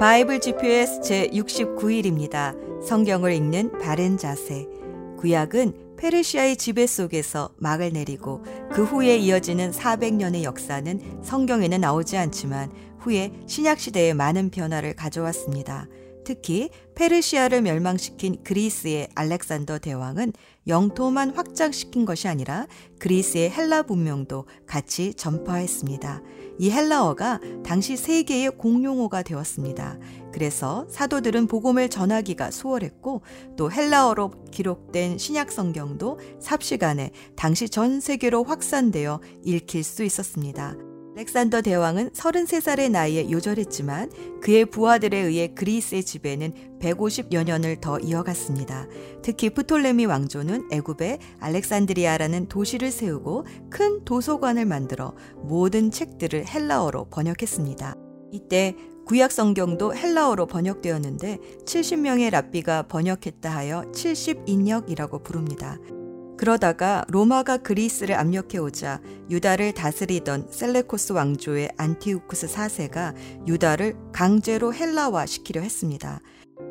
[0.00, 2.56] 바이블 GPS 제 69일입니다.
[2.82, 4.66] 성경을 읽는 바른 자세.
[5.18, 8.42] 구약은 페르시아의 지배 속에서 막을 내리고
[8.72, 15.86] 그 후에 이어지는 400년의 역사는 성경에는 나오지 않지만 후에 신약 시대에 많은 변화를 가져왔습니다.
[16.24, 20.32] 특히 페르시아를 멸망시킨 그리스의 알렉산더 대왕은
[20.66, 22.66] 영토만 확장시킨 것이 아니라
[22.98, 26.22] 그리스의 헬라 문명도 같이 전파했습니다.
[26.58, 29.98] 이 헬라어가 당시 세계의 공용어가 되었습니다.
[30.32, 33.22] 그래서 사도들은 복음을 전하기가 수월했고
[33.56, 40.89] 또 헬라어로 기록된 신약 성경도 삽시간에 당시 전 세계로 확산되어 읽힐 수 있었습니다.
[41.20, 44.10] 알렉산더 대왕은 33살의 나이에 요절했지만
[44.40, 48.86] 그의 부하들에 의해 그리스의 지배는 150여 년을 더 이어갔습니다.
[49.22, 57.94] 특히 프톨레미 왕조는 애굽에 알렉산드리아라는 도시를 세우고 큰 도서관을 만들어 모든 책들을 헬라어로 번역했습니다.
[58.32, 58.74] 이때
[59.04, 65.78] 구약 성경도 헬라어로 번역되었는데 70명의 랍비가 번역했다 하여 70인역이라고 부릅니다.
[66.40, 73.14] 그러다가 로마가 그리스를 압박해 오자 유다를 다스리던 셀레코스 왕조의 안티오쿠스 4세가
[73.46, 76.22] 유다를 강제로 헬라화 시키려 했습니다.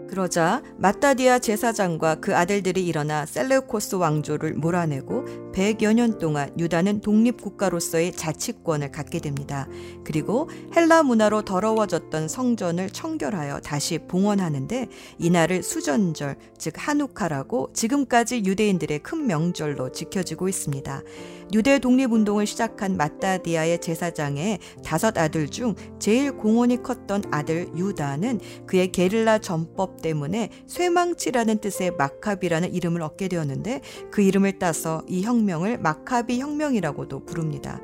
[0.09, 8.91] 그러자 마타디아 제사장과 그 아들들이 일어나 셀레코스 왕조를 몰아내고 100여 년 동안 유다는 독립국가로서의 자치권을
[8.91, 9.67] 갖게 됩니다.
[10.03, 14.87] 그리고 헬라 문화로 더러워졌던 성전을 청결하여 다시 봉헌하는데
[15.19, 21.03] 이날을 수전절, 즉 한우카라고 지금까지 유대인들의 큰 명절로 지켜지고 있습니다.
[21.51, 29.39] 유대 독립운동을 시작한 마타디아의 제사장의 다섯 아들 중 제일 공헌이 컸던 아들 유다는 그의 게릴라
[29.39, 37.25] 전법 때문에 쇠망치라는 뜻의 마카비라는 이름을 얻게 되었는데 그 이름을 따서 이 혁명을 마카비 혁명이라고도
[37.25, 37.81] 부릅니다.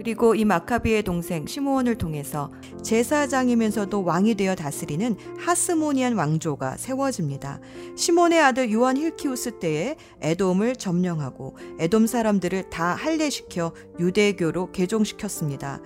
[0.00, 2.50] 그리고 이 마카비의 동생 시므온을 통해서
[2.82, 7.60] 제사장이면서도 왕이 되어 다스리는 하스모니안 왕조가 세워집니다.
[7.96, 15.82] 시몬의 아들 요한 힐키우스 때에 에돔을 점령하고 에돔 사람들을 다 할례시켜 유대교로 개종시켰습니다.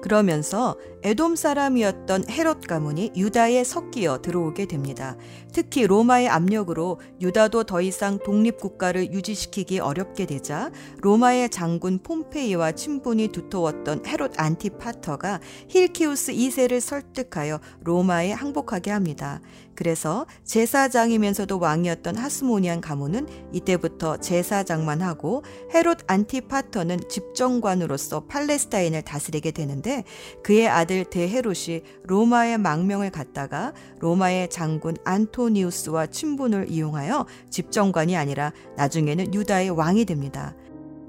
[0.00, 5.16] 그러면서 에돔 사람이었던 헤롯 가문이 유다에 섞여 들어오게 됩니다.
[5.50, 14.04] 특히 로마의 압력으로 유다도 더 이상 독립국가를 유지시키기 어렵게 되자 로마의 장군 폼페이와 친분이 두터웠던
[14.06, 19.40] 헤롯 안티파터가 힐키우스 2세를 설득하여 로마에 항복하게 합니다.
[19.74, 25.42] 그래서 제사장이면서도 왕이었던 하스모니안 가문은 이때부터 제사장만 하고
[25.74, 30.04] 헤롯 안티파터는 집정관으로서 팔레스타인을 다스리게 되는데
[30.42, 39.70] 그의 아들 대헤롯이 로마의 망명을 갖다가 로마의 장군 안토니우스와 친분을 이용하여 집정관이 아니라 나중에는 유다의
[39.70, 40.54] 왕이 됩니다.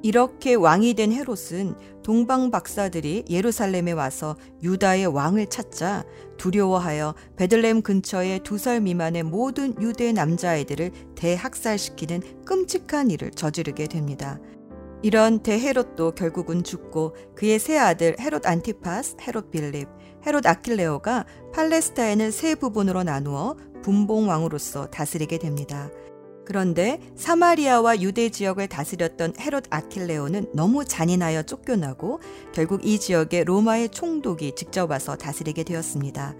[0.04, 6.04] 이렇게 왕이 된 헤롯은 동방 박사들이 예루살렘에 와서 유다의 왕을 찾자
[6.38, 14.40] 두려워하여 베들렘 근처의 두 살 미만의 모든 유대 남자아이들을 대학살시키는 끔찍한 일을 저지르게 됩니다.
[15.04, 19.88] 이런 대헤롯도 결국은 죽고 그의 세 아들 헤롯 안티파스, 헤롯 빌립,
[20.26, 25.90] 헤롯 아킬레오가 팔레스타인을 세 부분으로 나누어 분봉 왕으로서 다스리게 됩니다.
[26.46, 32.20] 그런데 사마리아와 유대 지역을 다스렸던 헤롯 아킬레오는 너무 잔인하여 쫓겨나고
[32.54, 36.36] 결국 이 지역에 로마의 총독이 직접 와서 다스리게 되었습니다.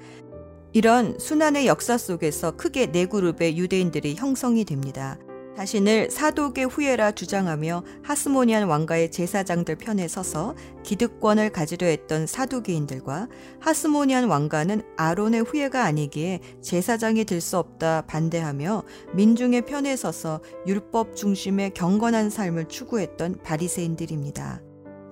[0.74, 5.18] 이런 순환의 역사 속에서 크게 네 그룹의 유대인들이 형성이 됩니다.
[5.58, 13.28] 자신을 사독의 후예라 주장하며 하스모니안 왕가의 제사장들 편에 서서 기득권을 가지려 했던 사두개인들과
[13.60, 21.74] 하스모니안 왕가는 아론의 후예가 아니기에 제사장이 될 수 없다 반대하며 민중의 편에 서서 율법 중심의
[21.74, 24.62] 경건한 삶을 추구했던 바리새인들입니다.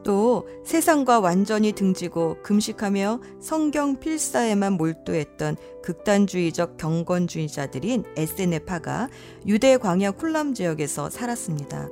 [0.04, 9.10] 또 세상과 완전히 등지고 금식하며 성경 필사에만 몰두했던 극단주의적 경건주의자들인 에세네파가
[9.48, 11.90] 유대 광야 쿨람 지역에서 살았습니다.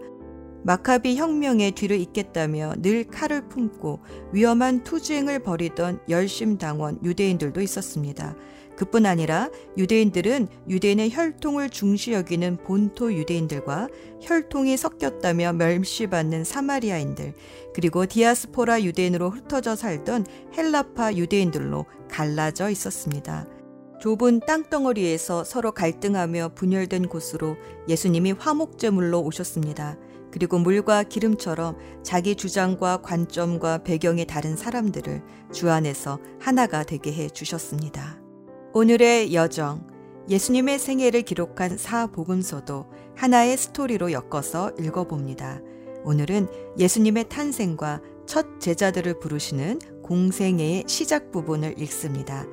[0.64, 4.02] 마카비 혁명의 뒤를 잇겠다며 늘 칼을 품고
[4.34, 8.36] 위험한 투쟁을 벌이던 열심당원 유대인들도 있었습니다.
[8.78, 13.90] 그뿐 아니라 유대인들은 유대인의 혈통을 중시 여기는 본토 유대인들과
[14.22, 17.34] 혈통이 섞였다며 멸시받는 사마리아인들,
[17.74, 20.26] 그리고 디아스포라 유대인으로 흩어져 살던
[20.56, 23.48] 헬라파 유대인들로 갈라져 있었습니다.
[24.00, 27.58] 좁은 땅덩어리에서 서로 갈등하며 분열된 곳으로
[27.90, 29.98] 예수님이 화목제물로 오셨습니다.
[30.32, 38.17] 그리고 물과 기름처럼 자기 주장과 관점과 배경이 다른 사람들을 주 안에서 하나가 되게 해 주셨습니다.
[38.74, 39.88] 오늘의 여정,
[40.30, 42.86] 예수님의 생애를 기록한 사복음서도
[43.16, 45.62] 하나의 스토리로 엮어서 읽어봅니다.
[46.04, 46.48] 오늘은
[46.78, 52.46] 예수님의 탄생과 첫 제자들을 부르시는 공생애의 시작 부분을 읽습니다.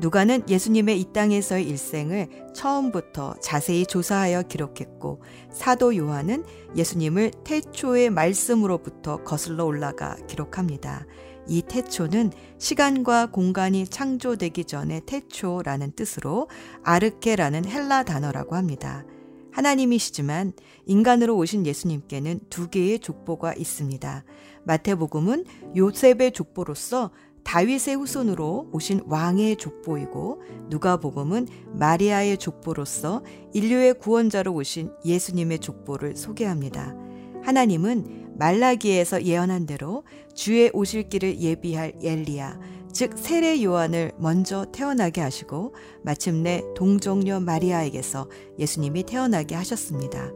[0.00, 5.20] 누가는 예수님의 이 땅에서의 일생을 처음부터 자세히 조사하여 기록했고
[5.52, 6.44] 사도 요한은
[6.74, 11.06] 예수님을 태초의 말씀으로부터 거슬러 올라가 기록합니다.
[11.50, 16.48] 이 태초는 시간과 공간이 창조되기 전에 태초라는 뜻으로
[16.84, 19.04] 아르케라는 헬라 단어라고 합니다.
[19.50, 20.52] 하나님이시지만
[20.86, 24.24] 인간으로 오신 예수님께는 두 개의 족보가 있습니다.
[24.62, 25.44] 마태복음은
[25.76, 27.10] 요셉의 족보로서
[27.42, 33.24] 다윗의 후손으로 오신 왕의 족보이고 누가복음은 마리아의 족보로서
[33.54, 37.09] 인류의 구원자로 오신 예수님의 족보를 소개합니다.
[37.42, 40.04] 하나님은 말라기에서 예언한 대로
[40.34, 42.58] 주의 오실 길을 예비할 엘리야,
[42.92, 48.28] 즉 세례 요한을 먼저 태어나게 하시고 마침내 동정녀 마리아에게서
[48.58, 50.32] 예수님이 태어나게 하셨습니다.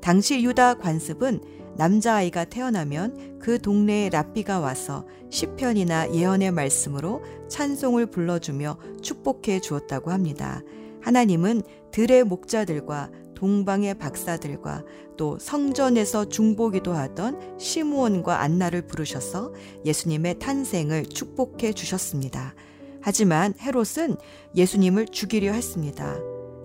[0.00, 1.40] 당시 유다 관습은
[1.76, 10.62] 남자아이가 태어나면 그 동네에 랍비가 와서 시편이나 예언의 말씀으로 찬송을 불러주며 축복해 주었다고 합니다.
[11.00, 14.84] 하나님은 들의 목자들과 동방의 박사들과
[15.16, 19.52] 또 성전에서 중보기도 하던 시므온과 안나를 부르셔서
[19.84, 22.54] 예수님의 탄생을 축복해 주셨습니다.
[23.00, 24.16] 하지만 헤롯은
[24.56, 26.16] 예수님을 죽이려 했습니다.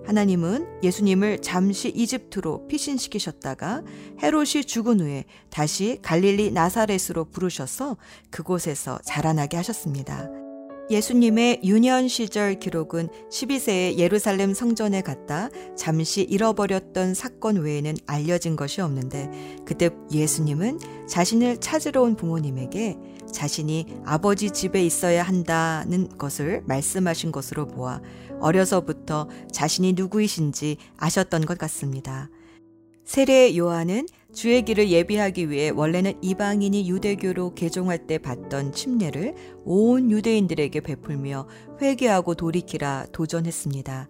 [0.06, 3.82] 하나님은 예수님을 잠시 이집트로 피신시키셨다가
[4.22, 7.96] 헤롯이 죽은 후에 다시 갈릴리 나사렛으로 부르셔서
[8.30, 10.39] 그곳에서 자라나게 하셨습니다.
[10.90, 19.30] 예수님의 유년 시절 기록은 12세에 예루살렘 성전에 갔다 잠시 잃어버렸던 사건 외에는 알려진 것이 없는데
[19.64, 22.98] 그때 예수님은 자신을 찾으러 온 부모님에게
[23.32, 28.00] 자신이 아버지 집에 있어야 한다는 것을 말씀하신 것으로 보아
[28.40, 32.30] 어려서부터 자신이 누구이신지 아셨던 것 같습니다.
[33.04, 39.34] 세례 요한은 주의 길을 예비하기 위해 원래는 이방인이 유대교로 개종할 때 받던 침례를
[39.64, 41.48] 온 유대인들에게 베풀며
[41.80, 44.08] 회개하고 돌이키라 도전했습니다.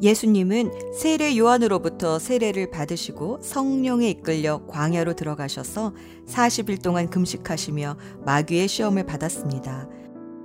[0.00, 5.94] 예수님은 세례 요한으로부터 세례를 받으시고 성령에 이끌려 광야로 들어가셔서
[6.26, 9.88] 40일 동안 금식하시며 마귀의 시험을 받았습니다.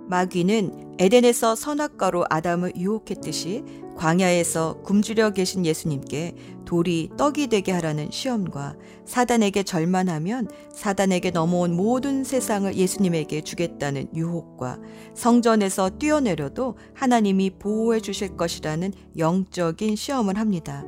[0.08, 3.64] 마귀는 에덴에서 선악과로 아담을 유혹했듯이
[3.98, 8.76] 광야에서 굶주려 계신 예수님께 돌이 떡이 되게 하라는 시험과
[9.06, 14.80] 사단에게 절만하면 사단에게 넘어온 모든 세상을 예수님에게 주겠다는 유혹과
[15.16, 20.86] 성전에서 뛰어내려도 하나님이 보호해 주실 것이라는 영적인 시험을 합니다.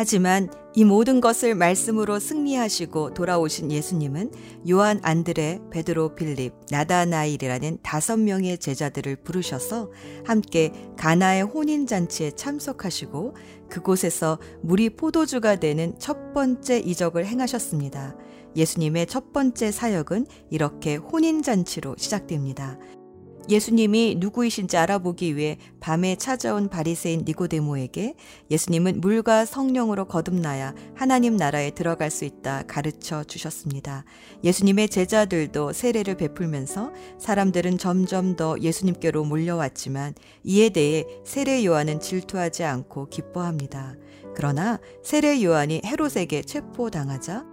[0.00, 4.32] 하지만 이 모든 것을 말씀으로 승리하시고 돌아오신 예수님은
[4.70, 9.90] 요한 안드레, 베드로 빌립, 나다나일이라는 다섯 명의 제자들을 부르셔서
[10.24, 13.36] 함께 가나의 혼인 잔치에 참석하시고
[13.68, 18.16] 그곳에서 물이 포도주가 되는 첫 번째 이적을 행하셨습니다.
[18.56, 22.78] 예수님의 첫 번째 사역은 이렇게 혼인 잔치로 시작됩니다.
[23.48, 28.14] 예수님이 누구이신지 알아보기 위해 밤에 찾아온 바리새인 니고데모에게
[28.50, 34.04] 예수님은 물과 성령으로 거듭나야 하나님 나라에 들어갈 수 있다 가르쳐 주셨습니다.
[34.44, 40.14] 예수님의 제자들도 세례를 베풀면서 사람들은 점점 더 예수님께로 몰려왔지만
[40.44, 43.96] 이에 대해 세례 요한은 질투하지 않고 기뻐합니다.
[44.34, 47.49] 그러나 세례 요한이 헤롯에게 체포당하자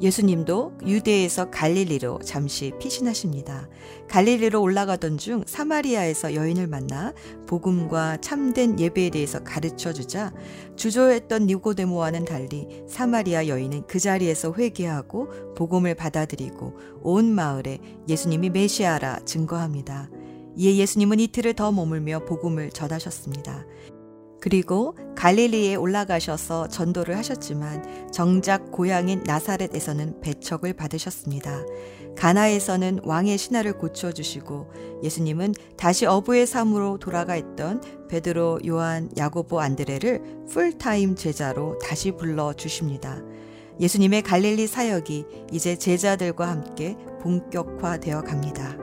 [0.00, 3.68] 예수님도 유대에서 갈릴리로 잠시 피신하십니다.
[4.08, 7.12] 갈릴리로 올라가던 중 사마리아에서 여인을 만나
[7.46, 10.32] 복음과 참된 예배에 대해서 가르쳐 주자
[10.76, 17.78] 주저했던 니고데모와는 달리 사마리아 여인은 그 자리에서 회개하고 복음을 받아들이고 온 마을에
[18.08, 20.08] 예수님이 메시아라 증거합니다.
[20.56, 23.66] 이에 예수님은 이틀을 더 머물며 복음을 전하셨습니다.
[24.40, 31.62] 그리고 갈릴리에 올라가셔서 전도를 하셨지만 정작 고향인 나사렛에서는 배척을 받으셨습니다.
[32.16, 34.66] 가나에서는 왕의 신하를 고쳐 주시고
[35.02, 43.22] 예수님은 다시 어부의 삶으로 돌아가 있던 베드로, 요한, 야고보, 안드레를 풀타임 제자로 다시 불러 주십니다.
[43.78, 48.76] 예수님의 갈릴리 사역이 이제 제자들과 함께 본격화되어 갑니다.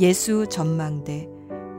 [0.00, 1.33] 예수 전망대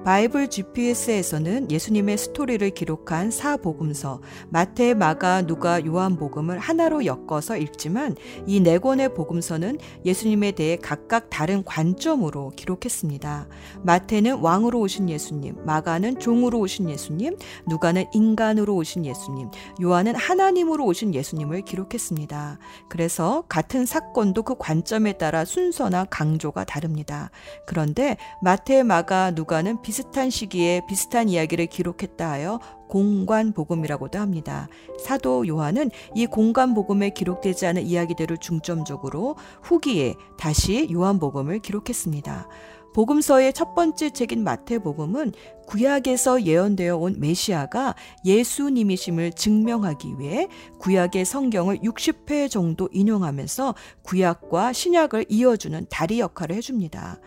[0.05, 8.77] 바이블 GPS에서는 예수님의 스토리를 기록한 사복음서 마태, 마가, 누가, 요한복음을 하나로 엮어서 읽지만 이 네
[8.77, 13.47] 권의 복음서는 예수님에 대해 각각 다른 관점으로 기록했습니다.
[13.81, 19.49] 마태는 왕으로 오신 예수님, 마가는 종으로 오신 예수님, 누가는 인간으로 오신 예수님,
[19.81, 22.59] 요한은 하나님으로 오신 예수님을 기록했습니다.
[22.89, 27.31] 그래서 같은 사건도 그 관점에 따라 순서나 강조가 다릅니다.
[27.65, 32.59] 그런데 마태, 마가, 누가는 비 비슷한 시기에 비슷한 이야기를 기록했다 하여
[32.89, 34.67] 공관 복음이라고도 합니다.
[34.99, 42.49] 사도 요한은 이 공관 복음에 기록되지 않은 이야기들을 중점적으로 후기에 다시 요한 복음을 기록했습니다.
[42.93, 45.31] 복음서의 첫 번째 책인 마태복음은
[45.65, 50.49] 구약에서 예언되어 온 메시아가 예수님이심을 증명하기 위해
[50.79, 57.21] 구약의 성경을 60회 정도 인용하면서 구약과 신약을 이어주는 다리 역할을 해줍니다.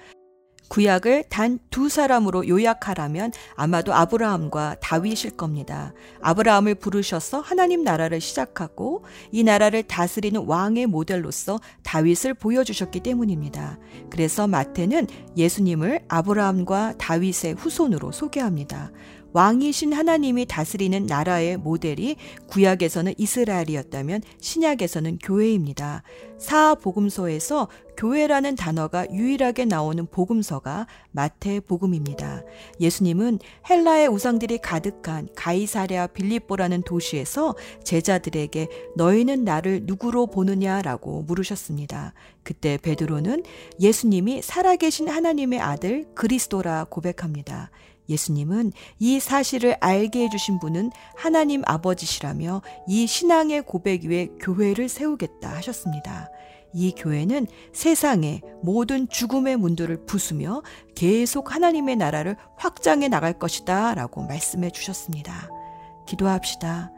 [0.68, 5.92] 구약을 단 두 사람으로 요약하라면 아마도 아브라함과 다윗일 겁니다.
[6.20, 13.78] 아브라함을 부르셔서 하나님 나라를 시작하고 이 나라를 다스리는 왕의 모델로서 다윗을 보여주셨기 때문입니다.
[14.10, 15.06] 그래서 마태는
[15.36, 18.90] 예수님을 아브라함과 다윗의 후손으로 소개합니다.
[19.32, 22.16] 왕이신 하나님이 다스리는 나라의 모델이
[22.48, 26.02] 구약에서는 이스라엘이었다면 신약에서는 교회입니다.
[26.38, 32.42] 사복음서에서 교회라는 단어가 유일하게 나오는 복음서가 마태복음입니다.
[32.80, 42.14] 예수님은 헬라의 우상들이 가득한 가이사랴 빌립보라는 도시에서 제자들에게 너희는 나를 누구로 보느냐라고 물으셨습니다.
[42.44, 43.42] 그때 베드로는
[43.80, 47.70] 예수님이 살아계신 하나님의 아들 그리스도라 고백합니다.
[48.08, 56.30] 예수님은 이 사실을 알게 해주신 분은 하나님 아버지시라며 이 신앙의 고백 위에 교회를 세우겠다 하셨습니다.
[56.74, 60.62] 이 교회는 세상의 모든 죽음의 문들을 부수며
[60.94, 65.50] 계속 하나님의 나라를 확장해 나갈 것이다 라고 말씀해 주셨습니다.
[66.06, 66.92] 기도합시다.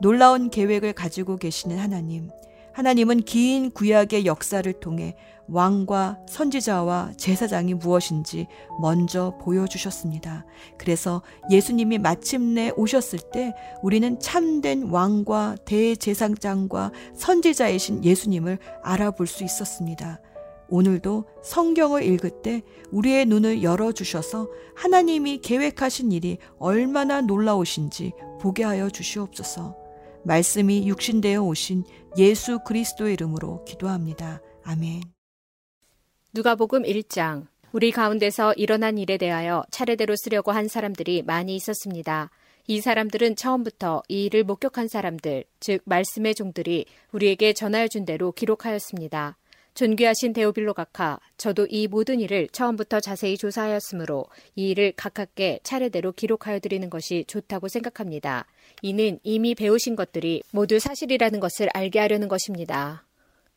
[0.00, 2.30] 놀라운 계획을 가지고 계시는 하나님.
[2.72, 5.16] 하나님은 긴 구약의 역사를 통해
[5.48, 8.46] 왕과 선지자와 제사장이 무엇인지
[8.80, 10.44] 먼저 보여주셨습니다.
[10.78, 20.20] 그래서 예수님이 마침내 오셨을 때 우리는 참된 왕과 대제사장과 선지자이신 예수님을 알아볼 수 있었습니다.
[20.68, 29.76] 오늘도 성경을 읽을 때 우리의 눈을 열어주셔서 하나님이 계획하신 일이 얼마나 놀라우신지 보게 하여 주시옵소서.
[30.24, 31.84] 말씀이 육신되어 오신
[32.18, 34.40] 예수 그리스도의 이름으로 기도합니다.
[34.64, 35.15] 아멘.
[36.36, 42.28] 누가복음 1장 우리 가운데서 일어난 일에 대하여 차례대로 쓰려고 한 사람들이 많이 있었습니다.
[42.66, 49.38] 이 사람들은 처음부터 이 일을 목격한 사람들, 즉 말씀의 종들이 우리에게 전하여 준 대로 기록하였습니다.
[49.72, 54.26] 존귀하신 데오빌로 각하, 저도 이 모든 일을 처음부터 자세히 조사하였으므로
[54.56, 58.44] 이 일을 가깝게 차례대로 기록하여 드리는 것이 좋다고 생각합니다.
[58.82, 63.06] 이는 이미 배우신 것들이 모두 사실이라는 것을 알게 하려는 것입니다.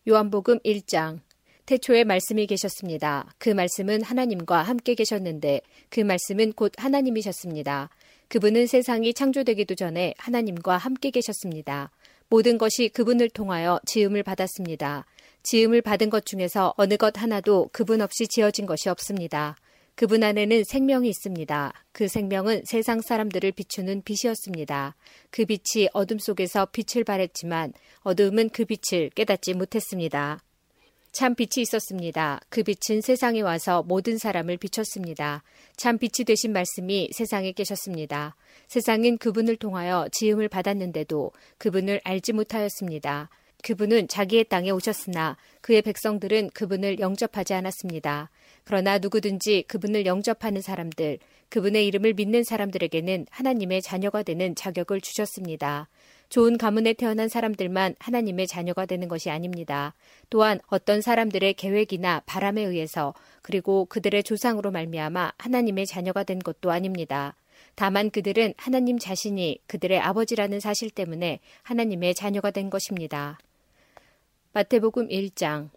[0.07, 1.19] 요한복음 1장
[1.69, 3.31] 태초에 말씀이 계셨습니다.
[3.38, 7.91] 그 말씀은 하나님과 함께 계셨는데 그 말씀은 곧 하나님이셨습니다.
[8.27, 11.91] 그분은 세상이 창조되기도 전에 하나님과 함께 계셨습니다.
[12.27, 15.05] 모든 것이 그분을 통하여 지음을 받았습니다.
[15.43, 19.55] 지음을 받은 것 중에서 어느 것 하나도 그분 없이 지어진 것이 없습니다.
[19.93, 21.73] 그분 안에는 생명이 있습니다.
[21.91, 24.95] 그 생명은 세상 사람들을 비추는 빛이었습니다.
[25.29, 30.39] 그 빛이 어둠 속에서 빛을 발했지만 어둠은 그 빛을 깨닫지 못했습니다.
[31.12, 32.39] 참 빛이 있었습니다.
[32.50, 35.44] 그 빛은 세상에 와서 모든 사람을 비췄습니다.
[35.75, 38.36] 참 빛이 되신 말씀이 세상에 계셨습니다.
[38.68, 43.30] 세상은 그분을 통하여 지음을 받았는데도 그분을 알지 못하였습니다.
[43.62, 48.30] 그분은 자기의 땅에 오셨으나 그의 백성들은 그분을 영접하지 않았습니다.
[48.63, 55.89] 그러나 누구든지 그분을 영접하는 사람들, 그분의 이름을 믿는 사람들에게는 하나님의 자녀가 되는 자격을 주셨습니다.
[56.29, 59.95] 좋은 가문에 태어난 사람들만 하나님의 자녀가 되는 것이 아닙니다.
[60.29, 67.36] 또한 어떤 사람들의 계획이나 바람에 의해서 그리고 그들의 조상으로 말미암아 하나님의 자녀가 된 것도 아닙니다.
[67.75, 73.39] 다만 그들은 하나님 자신이 그들의 아버지라는 사실 때문에 하나님의 자녀가 된 것입니다.
[74.53, 75.69] 마태복음 1장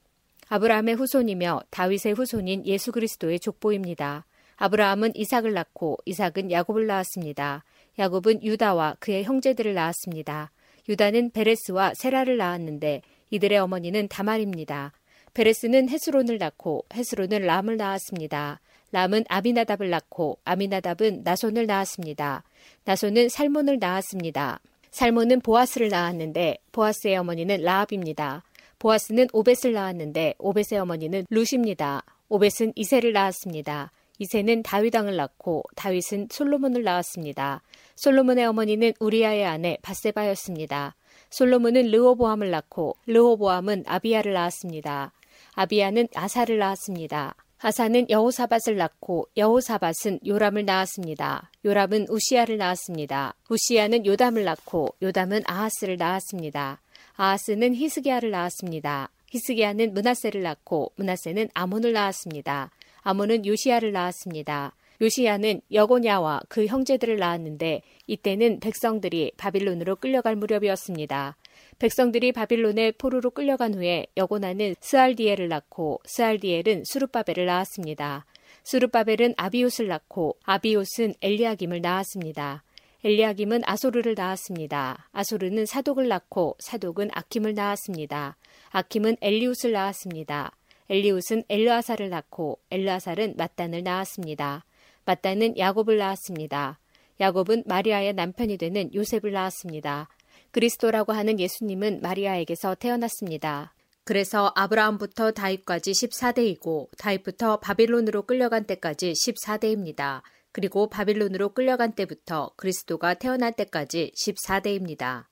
[0.49, 4.26] 아브라함의 후손이며 다윗의 후손인 예수 그리스도의 족보입니다.
[4.56, 7.64] 아브라함은 이삭을 낳고 이삭은 야곱을 낳았습니다.
[7.99, 10.50] 야곱은 유다와 그의 형제들을 낳았습니다.
[10.88, 14.92] 유다는 베레스와 세라를 낳았는데 이들의 어머니는 다말입니다.
[15.34, 18.61] 베레스는 헤스론을 낳고 헤스론은 람을 낳았습니다.
[18.92, 22.44] 람은 아비나답을 낳고 아미나답은 나손을 낳았습니다.
[22.84, 24.61] 나손은 살몬을 낳았습니다.
[24.90, 28.42] 살몬은 보아스를 낳았는데 보아스의 어머니는 라합입니다.
[28.78, 32.02] 보아스는 오벳을 낳았는데 오벳의 어머니는 루시입니다.
[32.28, 33.90] 오벳은 이세를 낳았습니다.
[34.23, 37.61] 이세는 다윗 왕을 낳고 다윗은 솔로몬을 낳았습니다.
[37.97, 40.95] 솔로몬의 어머니는 우리아의 아내 바세바였습니다.
[41.31, 45.12] 솔로몬은 르호보암을 낳고 르호보암은 아비야를 낳았습니다.
[45.55, 47.35] 아비야는 아사를 낳았습니다.
[47.59, 51.50] 아사는 여호사밧을 낳고 여호사밧은 요람을 낳았습니다.
[51.64, 53.35] 요람은 우시야를 낳았습니다.
[53.49, 56.81] 우시야는 요담을 낳고 요담은 아하스를 낳았습니다.
[57.17, 59.11] 아하스는 히스기야를 낳았습니다.
[59.31, 62.71] 히스기야는 문하세를 낳고 문하세는 아몬을 낳았습니다.
[63.02, 64.75] 아몬은 요시야를 낳았습니다.
[65.00, 71.37] 요시야는 여고냐와 그 형제들을 낳았는데 이때는 백성들이 바빌론으로 끌려갈 무렵이었습니다.
[71.78, 78.25] 백성들이 바빌론의 포로로 끌려간 후에 여고나는 스알디엘을 낳고 스알디엘은 수르바벨을 낳았습니다.
[78.64, 82.62] 스룹바벨은 아비옷을 낳고 아비옷은 엘리야김을 낳았습니다.
[83.04, 85.09] 엘리야김은 아소르를 낳았습니다.
[85.11, 88.37] 아소르는 사독을 낳고 사독은 아킴을 낳았습니다.
[88.71, 90.52] 아킴은 엘리웃을 낳았습니다.
[90.91, 94.65] 엘리웃은 엘르아사를 낳고 엘르아살은 마단을 낳았습니다.
[95.05, 96.79] 마단은 야곱을 낳았습니다.
[97.21, 100.09] 야곱은 마리아의 남편이 되는 요셉을 낳았습니다.
[100.51, 103.75] 그리스도라고 하는 예수님은 마리아에게서 태어났습니다.
[104.05, 110.23] 그래서 아브라함부터 다윗까지 14대이고 다윗부터 바빌론으로 끌려간 때까지 14대입니다.
[110.51, 115.27] 그리고 바빌론으로 끌려간 때부터 그리스도가 태어날 때까지 14대입니다.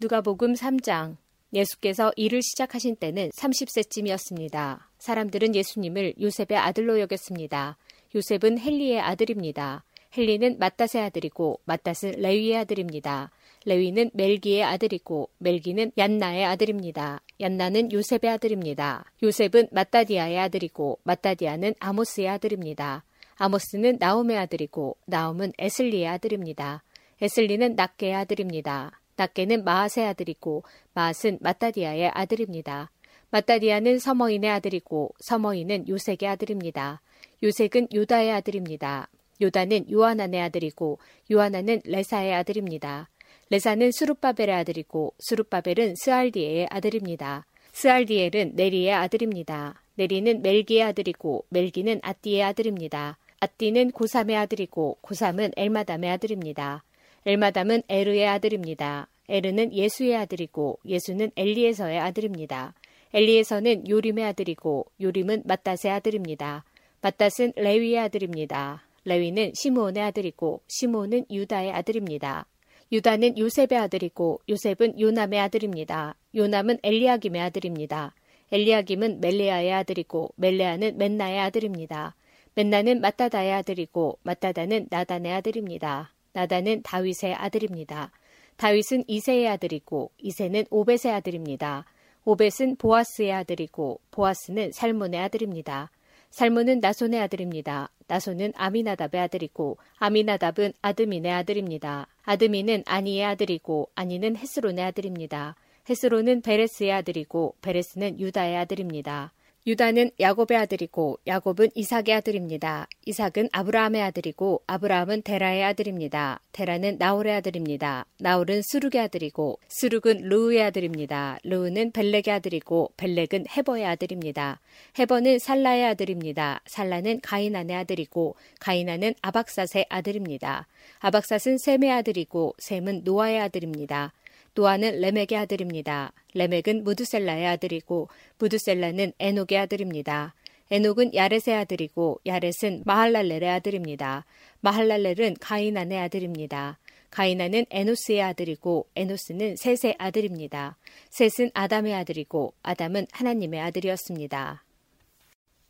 [0.00, 1.16] 누가복음 3장
[1.52, 4.80] 예수께서 일을 시작하신 때는 30세쯤이었습니다.
[4.98, 7.76] 사람들은 예수님을 요셉의 아들로 여겼습니다.
[8.14, 9.84] 요셉은 헬리의 아들입니다.
[10.16, 13.30] 헬리는 마따의 아들이고 마따은 레위의 아들입니다.
[13.66, 17.20] 레위는 멜기의 아들이고 멜기는 얀나의 아들입니다.
[17.40, 19.04] 얀나는 요셉의 아들입니다.
[19.22, 23.04] 요셉은 마따디아의 아들이고 마따디아는 아모스의 아들입니다.
[23.34, 26.82] 아모스는 나움의 아들이고 나움은 에슬리의 아들입니다.
[27.20, 29.00] 에슬리는 낙게의 아들입니다.
[29.16, 30.62] 낙게는 마앗의 아들이고
[30.94, 32.90] 마앗은 마따디아의 아들입니다.
[33.30, 37.00] 마따디아는 서머인의 아들이고 서머인은 요색의 아들입니다.
[37.42, 39.08] 요색은 요다의 아들입니다.
[39.42, 40.98] 요다는 요하난의 아들이고
[41.30, 43.08] 요하난은 레사의 아들입니다.
[43.50, 47.46] 레사는 수룹바벨의 아들이고 수룹바벨은 스알디에의 아들입니다.
[47.72, 49.82] 스알디엘은 네리의 아들입니다.
[49.96, 53.18] 네리는 멜기의 아들이고 멜기는 아띠의 아들입니다.
[53.40, 56.82] 아띠는 고삼의 아들이고 고삼은 엘마담의 아들입니다.
[57.28, 59.08] 엘마담은 에르의 아들입니다.
[59.28, 62.72] 에르는 예수의 아들이고 예수는 엘리에서의 아들입니다.
[63.12, 66.64] 엘리에서는 요림의 아들이고 요림은 마따의 아들입니다.
[67.02, 68.84] 마따은 레위의 아들입니다.
[69.04, 72.46] 레위는 시므온의 아들이고 시므온은 유다의 아들입니다.
[72.92, 76.14] 유다는 요셉의 아들이고 요셉은 요남의 아들입니다.
[76.32, 78.14] 요남은 엘리야김의 아들입니다.
[78.52, 82.14] 엘리야김은 멜레아의 아들이고 멜레아는 맨나의 아들입니다.
[82.54, 86.12] 맨나는 마따다의 아들이고 마따다는 나단의 아들입니다.
[86.36, 88.12] 나단은 다윗의 아들입니다.
[88.58, 91.86] 다윗은 이세의 아들이고 이세는 오벳의 아들입니다.
[92.26, 95.90] 오벳은 보아스의 아들이고 보아스는 살몬의 아들입니다.
[96.28, 97.88] 살몬은 나손의 아들입니다.
[98.06, 102.06] 나손은 아미나답의 아들이고 아미나답은 아드민의 아들입니다.
[102.24, 105.56] 아드민은 아니의 아들이고 아니는 헤스론의 아들입니다.
[105.88, 109.32] 헤스론은 베레스의 아들이고 베레스는 유다의 아들입니다.
[109.66, 112.86] 유다는 야곱의 아들이고 야곱은 이삭의 아들입니다.
[113.04, 116.38] 이삭은 아브라함의 아들이고 아브라함은 데라의 아들입니다.
[116.52, 118.06] 데라는 나홀의 아들입니다.
[118.20, 121.40] 나홀은 스룩의 아들이고 스룩은 르우의 아들입니다.
[121.42, 124.60] 르우는 벨렉의 아들이고 벨렉은 헤버의 아들입니다.
[125.00, 126.60] 헤버는 살라의 아들입니다.
[126.66, 130.68] 살라는 가이난의 아들이고 가이난은 아박삿의 아들입니다.
[131.00, 134.12] 아박삿은 셈의 아들이고 셈은 노아의 아들입니다.
[134.56, 136.12] 노아는 레멕의 아들입니다.
[136.32, 140.34] 레멕은 무드셀라의 아들이고 무드셀라는 에녹의 아들입니다.
[140.70, 144.24] 에녹은 야렛의 아들이고 야렛은 마할랄렐의 아들입니다.
[144.60, 146.78] 마할랄렐은 가이난의 아들입니다.
[147.10, 150.78] 가이난은 에노스의 아들이고 에노스는 셋의 아들입니다.
[151.10, 154.64] 셋은 아담의 아들이고 아담은 하나님의 아들이었습니다.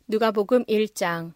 [0.07, 1.33] 누가복음 1장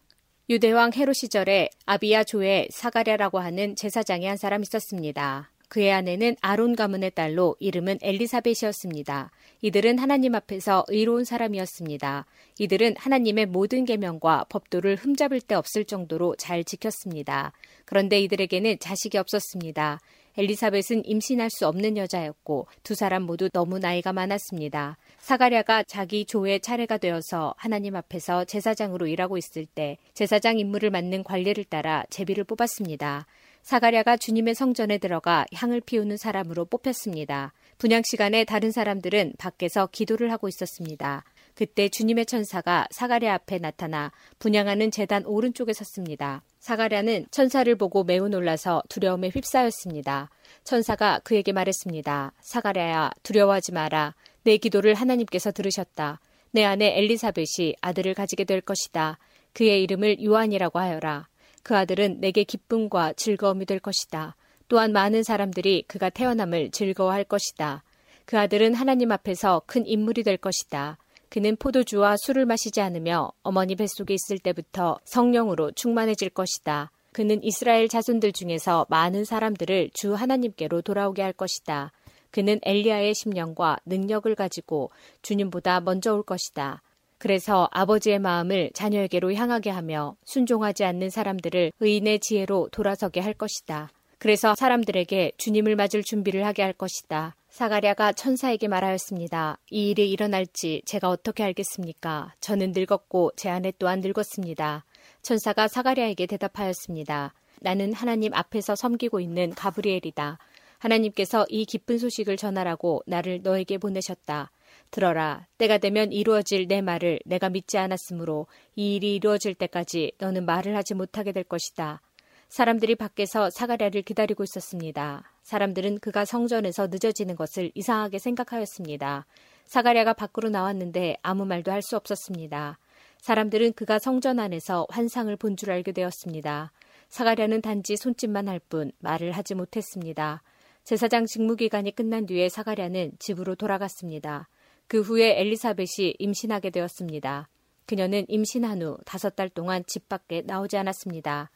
[0.49, 5.51] 유대왕 헤로 시절에 아비야 조에 사가랴라고 하는 제사장이 한 사람 있었습니다.
[5.71, 9.31] 그의 아내는 아론 가문의 딸로 이름은 엘리사벳이었습니다.
[9.61, 12.25] 이들은 하나님 앞에서 의로운 사람이었습니다.
[12.59, 17.53] 이들은 하나님의 모든 계명과 법도를 흠잡을 데 없을 정도로 잘 지켰습니다.
[17.85, 20.01] 그런데 이들에게는 자식이 없었습니다.
[20.37, 24.97] 엘리사벳은 임신할 수 없는 여자였고 두 사람 모두 너무 나이가 많았습니다.
[25.19, 31.63] 사가랴가 자기 조의 차례가 되어서 하나님 앞에서 제사장으로 일하고 있을 때 제사장 임무를 맡는 관례를
[31.63, 33.25] 따라 제비를 뽑았습니다.
[33.63, 37.53] 사가랴가 주님의 성전에 들어가 향을 피우는 사람으로 뽑혔습니다.
[37.77, 41.23] 분양 시간에 다른 사람들은 밖에서 기도를 하고 있었습니다.
[41.55, 46.43] 그때 주님의 천사가 사가랴 앞에 나타나 분양하는 재단 오른쪽에 섰습니다.
[46.59, 50.29] 사가랴는 천사를 보고 매우 놀라서 두려움에 휩싸였습니다.
[50.63, 52.33] 천사가 그에게 말했습니다.
[52.39, 54.15] 사가랴야 두려워하지 마라.
[54.43, 56.19] 내 기도를 하나님께서 들으셨다.
[56.51, 59.17] 내 아내 엘리사벳이 아들을 가지게 될 것이다.
[59.53, 61.27] 그의 이름을 요한이라고 하여라.
[61.63, 64.35] 그 아들은 내게 기쁨과 즐거움이 될 것이다.
[64.67, 67.83] 또한 많은 사람들이 그가 태어남을 즐거워할 것이다.
[68.25, 70.97] 그 아들은 하나님 앞에서 큰 인물이 될 것이다.
[71.29, 76.91] 그는 포도주와 술을 마시지 않으며 어머니 뱃속에 있을 때부터 성령으로 충만해질 것이다.
[77.13, 81.91] 그는 이스라엘 자손들 중에서 많은 사람들을 주 하나님께로 돌아오게 할 것이다.
[82.31, 84.89] 그는 엘리야의 심령과 능력을 가지고
[85.21, 86.81] 주님보다 먼저 올 것이다.
[87.21, 93.91] 그래서 아버지의 마음을 자녀에게로 향하게 하며 순종하지 않는 사람들을 의인의 지혜로 돌아서게 할 것이다.
[94.17, 97.35] 그래서 사람들에게 주님을 맞을 준비를 하게 할 것이다.
[97.49, 99.59] 사가랴가 천사에게 말하였습니다.
[99.69, 102.33] 이 일이 일어날지 제가 어떻게 알겠습니까?
[102.39, 104.83] 저는 늙었고 제 아내 또한 늙었습니다.
[105.21, 107.35] 천사가 사가랴에게 대답하였습니다.
[107.59, 110.39] 나는 하나님 앞에서 섬기고 있는 가브리엘이다.
[110.79, 114.49] 하나님께서 이 기쁜 소식을 전하라고 나를 너에게 보내셨다.
[114.91, 115.47] 들어라.
[115.57, 120.93] 때가 되면 이루어질 내 말을 내가 믿지 않았으므로 이 일이 이루어질 때까지 너는 말을 하지
[120.93, 122.01] 못하게 될 것이다.
[122.49, 125.23] 사람들이 밖에서 사가랴를 기다리고 있었습니다.
[125.43, 129.25] 사람들은 그가 성전에서 늦어지는 것을 이상하게 생각하였습니다.
[129.65, 132.77] 사가랴가 밖으로 나왔는데 아무 말도 할 수 없었습니다.
[133.21, 136.73] 사람들은 그가 성전 안에서 환상을 본 줄 알게 되었습니다.
[137.07, 140.43] 사가랴는 단지 손짓만 할 뿐 말을 하지 못했습니다.
[140.83, 144.49] 제사장 직무 기간이 끝난 뒤에 사가랴는 집으로 돌아갔습니다.
[144.91, 147.47] 그 후에 엘리사벳이 임신하게 되었습니다.
[147.85, 151.49] 그녀는 임신한 후 다섯 달 동안 집 밖에 나오지 않았습니다.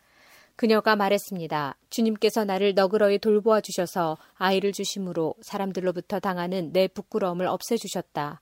[0.56, 1.76] 그녀가 말했습니다.
[1.89, 8.39] 주님께서 나를 너그러이 돌보아 주셔서 아이를 주심으로 사람들로부터 당하는 내 부끄러움을 없애주셨다.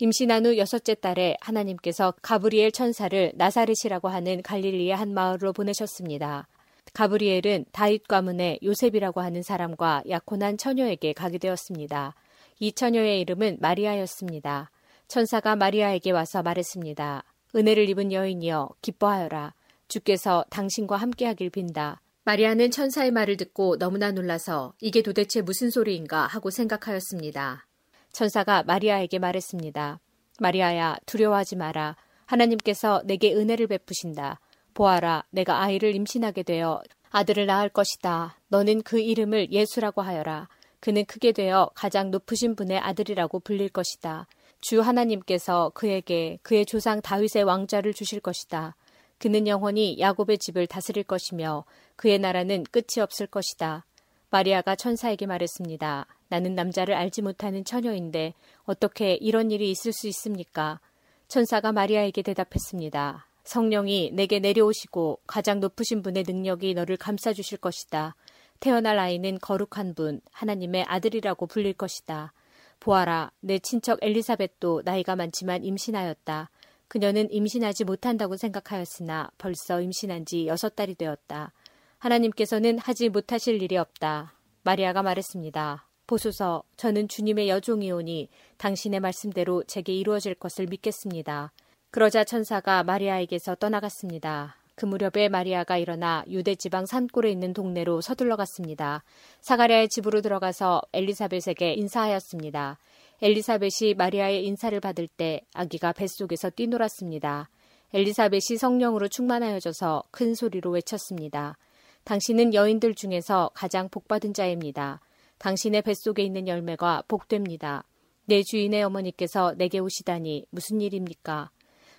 [0.00, 6.48] 임신한 후 여섯째 달에 하나님께서 가브리엘 천사를 나사렛이라고 하는 갈릴리의 한 마을로 보내셨습니다.
[6.94, 12.14] 가브리엘은 다윗 가문의 요셉이라고 하는 사람과 약혼한 처녀에게 가게 되었습니다.
[12.62, 14.70] 이 처녀의 이름은 마리아였습니다.
[15.08, 17.24] 천사가 마리아에게 와서 말했습니다.
[17.56, 19.52] 은혜를 입은 여인이여 기뻐하여라.
[19.88, 22.00] 주께서 당신과 함께하길 빈다.
[22.22, 27.66] 마리아는 천사의 말을 듣고 너무나 놀라서 이게 도대체 무슨 소리인가 하고 생각하였습니다.
[28.12, 29.98] 천사가 마리아에게 말했습니다.
[30.38, 31.96] 마리아야, 두려워하지 마라.
[32.26, 34.38] 하나님께서 내게 은혜를 베푸신다.
[34.72, 38.38] 보아라, 내가 아이를 임신하게 되어 아들을 낳을 것이다.
[38.46, 40.48] 너는 그 이름을 예수라고 하여라.
[40.82, 44.26] 그는 크게 되어 가장 높으신 분의 아들이라고 불릴 것이다.
[44.60, 48.74] 주 하나님께서 그에게 그의 조상 다윗의 왕자를 주실 것이다.
[49.18, 51.64] 그는 영원히 야곱의 집을 다스릴 것이며
[51.94, 53.86] 그의 나라는 끝이 없을 것이다.
[54.30, 56.06] 마리아가 천사에게 말했습니다.
[56.26, 60.80] 나는 남자를 알지 못하는 처녀인데 어떻게 이런 일이 있을 수 있습니까?
[61.28, 63.28] 천사가 마리아에게 대답했습니다.
[63.44, 68.16] 성령이 내게 내려오시고 가장 높으신 분의 능력이 너를 감싸주실 것이다.
[68.62, 72.32] 태어날 아이는 거룩한 분, 하나님의 아들이라고 불릴 것이다.
[72.78, 76.48] 보아라, 내 친척 엘리사벳도 나이가 많지만 임신하였다.
[76.86, 81.52] 그녀는 임신하지 못한다고 생각하였으나 벌써 임신한 지 여섯 달이 되었다.
[81.98, 84.34] 하나님께서는 하지 못하실 일이 없다.
[84.62, 85.88] 마리아가 말했습니다.
[86.06, 91.50] 보소서, 저는 주님의 여종이오니 당신의 말씀대로 제게 이루어질 것을 믿겠습니다.
[91.90, 94.61] 그러자 천사가 마리아에게서 떠나갔습니다.
[94.74, 99.04] 그 무렵에 마리아가 일어나 유대 지방 산골에 있는 동네로 서둘러 갔습니다.
[99.40, 102.78] 사가랴의 집으로 들어가서 엘리사벳에게 인사하였습니다.
[103.20, 107.48] 엘리사벳이 마리아의 인사를 받을 때 아기가 뱃속에서 뛰놀았습니다.
[107.94, 111.58] 엘리사벳이 성령으로 충만하여져서 큰 소리로 외쳤습니다.
[112.04, 115.00] 당신은 여인들 중에서 가장 복받은 자입니다.
[115.38, 117.84] 당신의 뱃속에 있는 열매가 복됩니다.
[118.24, 121.50] 내 주인의 어머니께서 내게 오시다니 무슨 일입니까?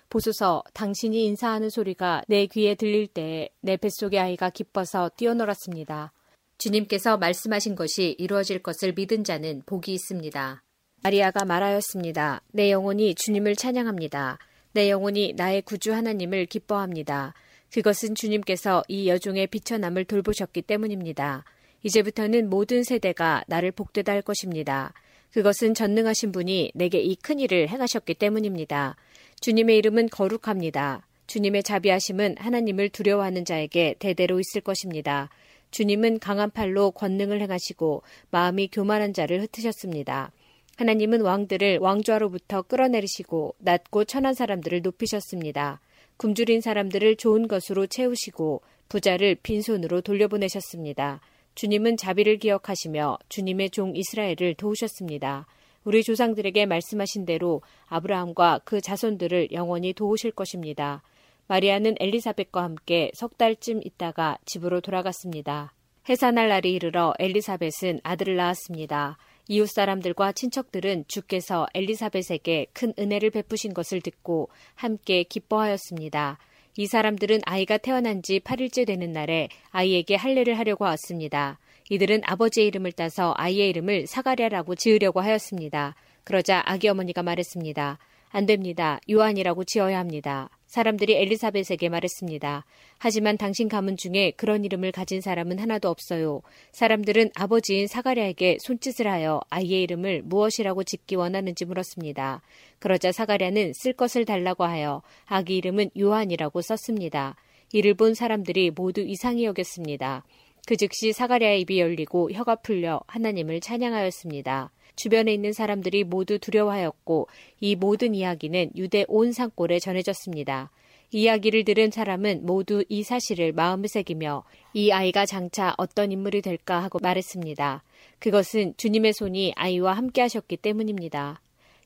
[0.08, 6.12] 보소서, 당신이 인사하는 소리가 내 귀에 들릴 때내 뱃속의 아이가 기뻐서 뛰어놀았습니다.
[6.58, 10.62] 주님께서 말씀하신 것이 이루어질 것을 믿은 자는 복이 있습니다.
[11.02, 12.42] 마리아가 말하였습니다.
[12.52, 14.38] 내 영혼이 주님을 찬양합니다.
[14.72, 17.34] 내 영혼이 나의 구주 하나님을 기뻐합니다.
[17.72, 21.44] 그것은 주님께서 이 여종의 비천함을 돌보셨기 때문입니다.
[21.82, 24.94] 이제부터는 모든 세대가 나를 복되다 할 것입니다.
[25.32, 28.96] 그것은 전능하신 분이 내게 이 큰 일을 행하셨기 때문입니다.
[29.44, 31.06] 주님의 이름은 거룩합니다.
[31.26, 35.28] 주님의 자비하심은 하나님을 두려워하는 자에게 대대로 있을 것입니다.
[35.70, 40.32] 주님은 강한 팔로 권능을 행하시고 마음이 교만한 자를 흩으셨습니다.
[40.78, 45.82] 하나님은 왕들을 왕좌로부터 끌어내리시고 낮고 천한 사람들을 높이셨습니다.
[46.16, 51.20] 굶주린 사람들을 좋은 것으로 채우시고 부자를 빈손으로 돌려보내셨습니다.
[51.54, 55.46] 주님은 자비를 기억하시며 주님의 종 이스라엘을 도우셨습니다.
[55.84, 61.02] 우리 조상들에게 말씀하신 대로 아브라함과 그 자손들을 영원히 도우실 것입니다.
[61.46, 65.74] 마리아는 엘리사벳과 함께 석 달쯤 있다가 집으로 돌아갔습니다.
[66.08, 69.18] 해산할 날이 이르러 엘리사벳은 아들을 낳았습니다.
[69.48, 76.38] 이웃 사람들과 친척들은 주께서 엘리사벳에게 큰 은혜를 베푸신 것을 듣고 함께 기뻐하였습니다.
[76.76, 81.58] 이 사람들은 아이가 태어난 지 8일째 되는 날에 아이에게 할례를 하려고 왔습니다.
[81.90, 85.94] 이들은 아버지의 이름을 따서 아이의 이름을 사가랴라고 지으려고 하였습니다.
[86.24, 87.98] 그러자 아기 어머니가 말했습니다.
[88.30, 88.98] 안 됩니다.
[89.08, 90.50] 요한이라고 지어야 합니다.
[90.66, 92.64] 사람들이 엘리사벳에게 말했습니다.
[92.98, 96.42] 하지만 당신 가문 중에 그런 이름을 가진 사람은 하나도 없어요.
[96.72, 102.42] 사람들은 아버지인 사가랴에게 손짓을 하여 아이의 이름을 무엇이라고 짓기 원하는지 물었습니다.
[102.80, 107.36] 그러자 사가랴는 쓸 것을 달라고 하여 아기 이름은 요한이라고 썼습니다.
[107.72, 110.24] 이를 본 사람들이 모두 이상히 여겼습니다.
[110.66, 114.70] 그 즉시 사가랴의 입이 열리고 혀가 풀려 하나님을 찬양하였습니다.
[114.96, 117.28] 주변에 있는 사람들이 모두 두려워하였고
[117.60, 120.70] 이 모든 이야기는 유대 온 산골에 전해졌습니다.
[121.10, 126.98] 이야기를 들은 사람은 모두 이 사실을 마음에 새기며 이 아이가 장차 어떤 인물이 될까 하고
[127.00, 127.84] 말했습니다.
[128.18, 131.40] 그것은 주님의 손이 아이와 함께 하셨기 때문입니다.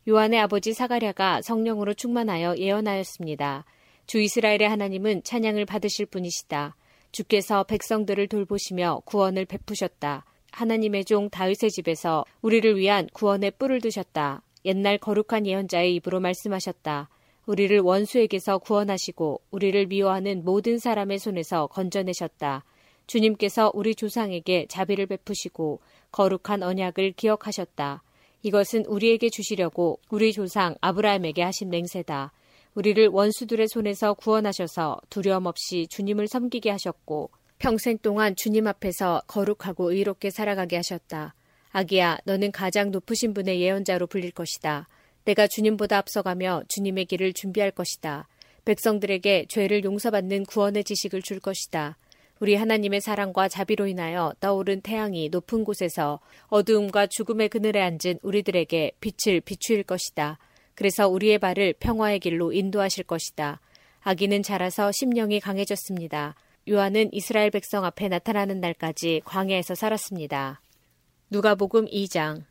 [0.08, 3.64] 요한의 아버지 사가랴가 성령으로 충만하여 예언하였습니다.
[4.06, 6.74] 주 이스라엘의 하나님은 찬양을 받으실 분이시다.
[7.18, 10.24] 주께서 백성들을 돌보시며 구원을 베푸셨다.
[10.52, 14.42] 하나님의 종 다윗의 집에서 우리를 위한 구원의 뿔을 두셨다.
[14.64, 17.08] 옛날 거룩한 예언자의 입으로 말씀하셨다.
[17.46, 22.64] 우리를 원수에게서 구원하시고 우리를 미워하는 모든 사람의 손에서 건져내셨다.
[23.08, 25.80] 주님께서 우리 조상에게 자비를 베푸시고
[26.12, 28.04] 거룩한 언약을 기억하셨다.
[28.42, 32.30] 이것은 우리에게 주시려고 우리 조상 아브라함에게 하신 맹세다.
[32.78, 40.30] 우리를 원수들의 손에서 구원하셔서 두려움 없이 주님을 섬기게 하셨고 평생 동안 주님 앞에서 거룩하고 의롭게
[40.30, 41.34] 살아가게 하셨다.
[41.72, 44.86] 아기야, 너는 가장 높으신 분의 예언자로 불릴 것이다.
[45.24, 48.28] 내가 주님보다 앞서가며 주님의 길을 준비할 것이다.
[48.64, 51.98] 백성들에게 죄를 용서받는 구원의 지식을 줄 것이다.
[52.38, 59.40] 우리 하나님의 사랑과 자비로 인하여 떠오른 태양이 높은 곳에서 어두움과 죽음의 그늘에 앉은 우리들에게 빛을
[59.40, 60.38] 비추일 것이다.
[60.78, 63.60] 그래서 우리의 발을 평화의 길로 인도하실 것이다.
[64.02, 66.36] 아기는 자라서 심령이 강해졌습니다.
[66.68, 70.60] 요한은 이스라엘 백성 앞에 나타나는 날까지 광야에서 살았습니다.
[71.30, 72.44] 누가복음 2장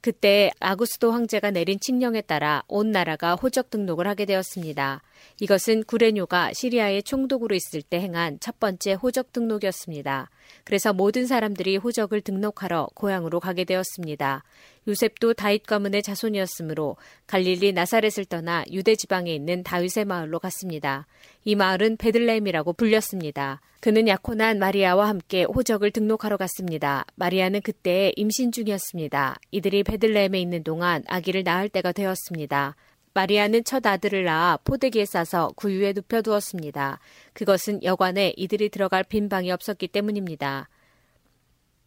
[0.00, 5.02] 그때 아구스도 황제가 내린 칙령에 따라 온 나라가 호적 등록을 하게 되었습니다.
[5.42, 10.30] 이것은 구레뇨가 시리아의 총독으로 있을 때 행한 첫 번째 호적 등록이었습니다.
[10.64, 14.44] 그래서 모든 사람들이 호적을 등록하러 고향으로 가게 되었습니다.
[14.86, 21.06] 요셉도 다윗 가문의 자손이었으므로 갈릴리 나사렛을 떠나 유대 지방에 있는 다윗의 마을로 갔습니다.
[21.44, 23.60] 이 마을은 베들레헴이라고 불렸습니다.
[23.80, 27.04] 그는 약혼한 마리아와 함께 호적을 등록하러 갔습니다.
[27.16, 29.36] 마리아는 그때 임신 중이었습니다.
[29.50, 32.76] 이들이 베들레헴에 있는 동안 아기를 낳을 때가 되었습니다.
[33.14, 36.98] 마리아는 첫 아들을 낳아 포대기에 싸서 구유에 눕혀두었습니다.
[37.32, 40.68] 그것은 여관에 이들이 들어갈 빈 방이 없었기 때문입니다.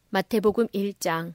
[0.09, 1.33] 마태복음 1장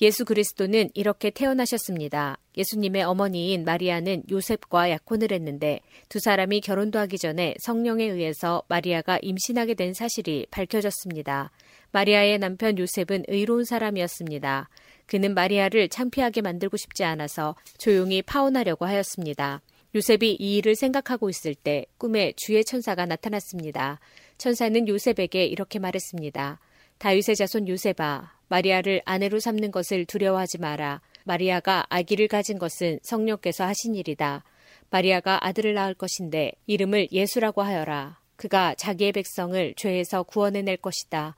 [0.00, 2.38] 예수 그리스도는 이렇게 태어나셨습니다.
[2.56, 9.74] 예수님의 어머니인 마리아는 요셉과 약혼을 했는데 두 사람이 결혼도 하기 전에 성령에 의해서 마리아가 임신하게
[9.74, 11.52] 된 사실이 밝혀졌습니다.
[11.92, 14.68] 마리아의 남편 요셉은 의로운 사람이었습니다.
[15.06, 19.62] 그는 마리아를 창피하게 만들고 싶지 않아서 조용히 파혼하려고 하였습니다.
[19.94, 24.00] 요셉이 이 일을 생각하고 있을 때 꿈에 주의 천사가 나타났습니다.
[24.38, 26.58] 천사는 요셉에게 이렇게 말했습니다.
[26.98, 31.00] 다윗의 자손 요셉아, 마리아를 아내로 삼는 것을 두려워하지 마라.
[31.24, 34.44] 마리아가 아기를 가진 것은 성령께서 하신 일이다.
[34.90, 38.18] 마리아가 아들을 낳을 것인데 이름을 예수라고 하여라.
[38.36, 41.36] 그가 자기의 백성을 죄에서 구원해낼 것이다.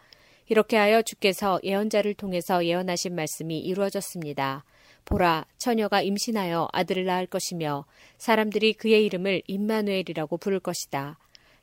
[0.48, 4.64] 이렇게 하여 주께서 예언자를 통해서 예언하신 말씀이 이루어졌습니다.
[5.04, 7.84] 보라, 처녀가 임신하여 아들을 낳을 것이며
[8.18, 11.18] 사람들이 그의 이름을 임마누엘이라고 부를 것이다.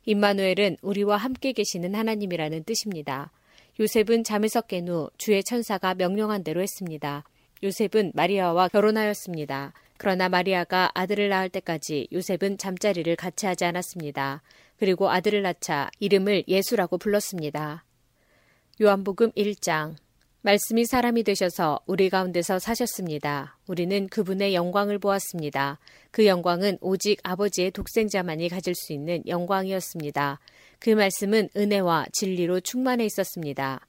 [0.06, 3.30] 임마누엘은 우리와 함께 계시는 하나님이라는 뜻입니다.
[3.80, 7.24] 요셉은 잠에서 깬 후 주의 천사가 명령한 대로 했습니다.
[7.62, 9.72] 요셉은 마리아와 결혼하였습니다.
[9.96, 14.42] 그러나 마리아가 아들을 낳을 때까지 요셉은 잠자리를 같이 하지 않았습니다.
[14.78, 17.84] 그리고 아들을 낳자 이름을 예수라고 불렀습니다.
[18.82, 19.94] 요한복음 1장
[20.42, 23.56] 말씀이 사람이 되셔서 우리 가운데서 사셨습니다.
[23.68, 25.78] 우리는 그분의 영광을 보았습니다.
[26.10, 30.40] 그 영광은 오직 아버지의 독생자만이 가질 수 있는 영광이었습니다.
[30.80, 33.86] 그 말씀은 은혜와 진리로 충만해 있었습니다.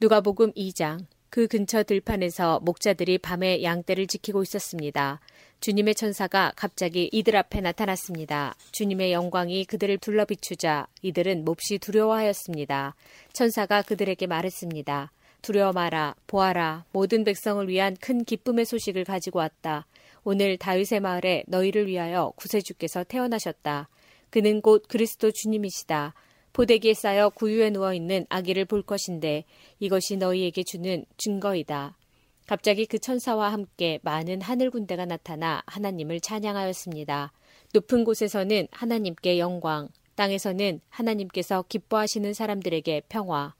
[0.00, 5.18] 누가복음 2장 그 근처 들판에서 목자들이 밤에 양떼를 지키고 있었습니다.
[5.64, 8.54] 주님의 천사가 갑자기 이들 앞에 나타났습니다.
[8.72, 12.94] 주님의 영광이 그들을 둘러 비추자 이들은 몹시 두려워하였습니다.
[13.32, 15.10] 천사가 그들에게 말했습니다.
[15.40, 19.86] 두려워 마라, 보아라, 모든 백성을 위한 큰 기쁨의 소식을 가지고 왔다.
[20.22, 23.88] 오늘 다윗의 마을에 너희를 위하여 구세주께서 태어나셨다.
[24.28, 26.12] 그는 곧 그리스도 주님이시다.
[26.52, 29.44] 포대기에 쌓여 구유에 누워 있는 아기를 볼 것인데
[29.80, 31.96] 이것이 너희에게 주는 증거이다.
[32.46, 37.32] 갑자기 그 천사와 함께 많은 하늘 군대가 나타나 하나님을 찬양하였습니다.
[37.72, 43.54] 높은 곳에서는 하나님께 영광, 땅에서는 하나님께서 기뻐하시는 사람들에게 평화.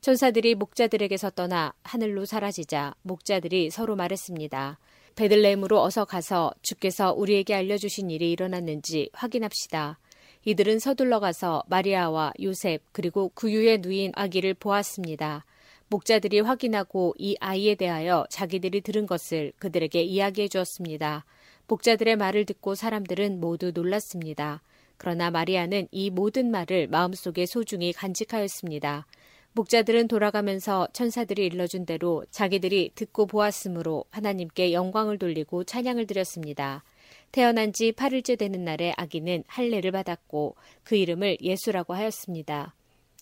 [0.00, 4.78] 천사들이 목자들에게서 떠나 하늘로 사라지자 목자들이 서로 말했습니다.
[5.16, 9.98] 베들레헴으로 어서 가서 주께서 우리에게 알려주신 일이 일어났는지 확인합시다.
[10.46, 15.44] 이들은 서둘러 가서 마리아와 요셉 그리고 구유에 누인 아기를 보았습니다.
[15.90, 21.24] 목자들이 확인하고 이 아이에 대하여 자기들이 들은 것을 그들에게 이야기해 주었습니다.
[21.66, 24.62] 목자들의 말을 듣고 사람들은 모두 놀랐습니다.
[24.98, 29.08] 그러나 마리아는 이 모든 말을 마음속에 소중히 간직하였습니다.
[29.52, 36.84] 목자들은 돌아가면서 천사들이 일러준 대로 자기들이 듣고 보았으므로 하나님께 영광을 돌리고 찬양을 드렸습니다.
[37.32, 42.74] 태어난 지 8일째 되는 날에 아기는 할례를 받았고 그 이름을 예수라고 하였습니다.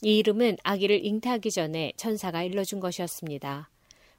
[0.02, 3.68] 이 이름은 아기를 잉태하기 전에 천사가 일러준 것이었습니다.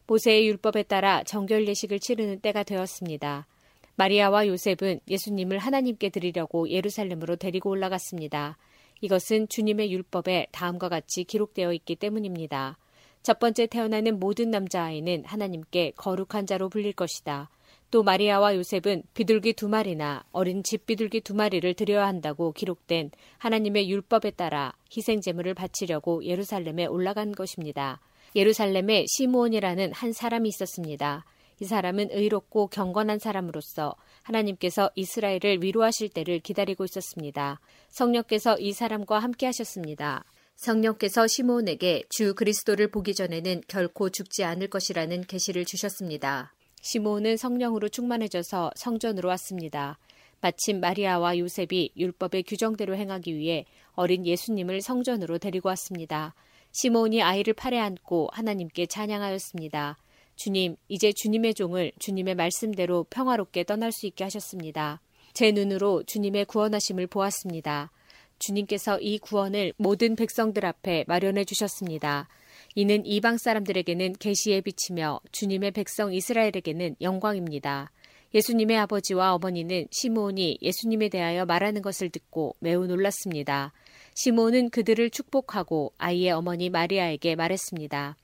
[0.07, 3.47] 모세의 율법에 따라 정결 예식을 치르는 때가 되었습니다.
[3.95, 8.57] 마리아와 요셉은 예수님을 하나님께 드리려고 예루살렘으로 데리고 올라갔습니다.
[9.01, 12.77] 이것은 주님의 율법에 다음과 같이 기록되어 있기 때문입니다.
[13.23, 17.49] 첫 번째 태어나는 모든 남자아이는 하나님께 거룩한 자로 불릴 것이다.
[17.91, 23.89] 또 마리아와 요셉은 비둘기 두 마리나 어린 집 비둘기 두 마리를 드려야 한다고 기록된 하나님의
[23.89, 27.99] 율법에 따라 희생 제물을 바치려고 예루살렘에 올라간 것입니다.
[28.35, 31.25] 예루살렘에 시므온이라는 한 사람이 있었습니다.
[31.61, 37.59] 이 사람은 의롭고 경건한 사람으로서 하나님께서 이스라엘을 위로하실 때를 기다리고 있었습니다.
[37.89, 40.23] 성령께서 이 사람과 함께 하셨습니다.
[40.55, 46.53] 성령께서 시므온에게 주 그리스도를 보기 전에는 결코 죽지 않을 것이라는 계시를 주셨습니다.
[46.81, 49.97] 시므온은 성령으로 충만해져서 성전으로 왔습니다.
[50.41, 56.33] 마침 마리아와 요셉이 율법의 규정대로 행하기 위해 어린 예수님을 성전으로 데리고 왔습니다.
[56.71, 59.97] 시몬이 아이를 팔에 안고 하나님께 찬양하였습니다.
[60.35, 65.01] 주님, 이제 주님의 종을 주님의 말씀대로 평화롭게 떠날 수 있게 하셨습니다.
[65.33, 67.91] 제 눈으로 주님의 구원하심을 보았습니다.
[68.39, 72.29] 주님께서 이 구원을 모든 백성들 앞에 마련해 주셨습니다.
[72.75, 77.91] 이는 이방 사람들에게는 계시에 비치며 주님의 백성 이스라엘에게는 영광입니다.
[78.33, 83.73] 예수님의 아버지와 어머니는 시므온이 예수님에 대하여 말하는 것을 듣고 매우 놀랐습니다.
[84.13, 88.17] 시므온은 그들을 축복하고 아이의 어머니 마리아에게 말했습니다.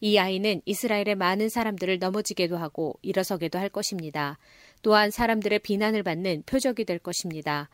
[0.00, 4.36] 이 아이는 이스라엘의 많은 사람들을 넘어지게도 하고 일어서게도 할 것입니다.
[4.82, 7.70] 또한 사람들의 비난을 받는 표적이 될 것입니다.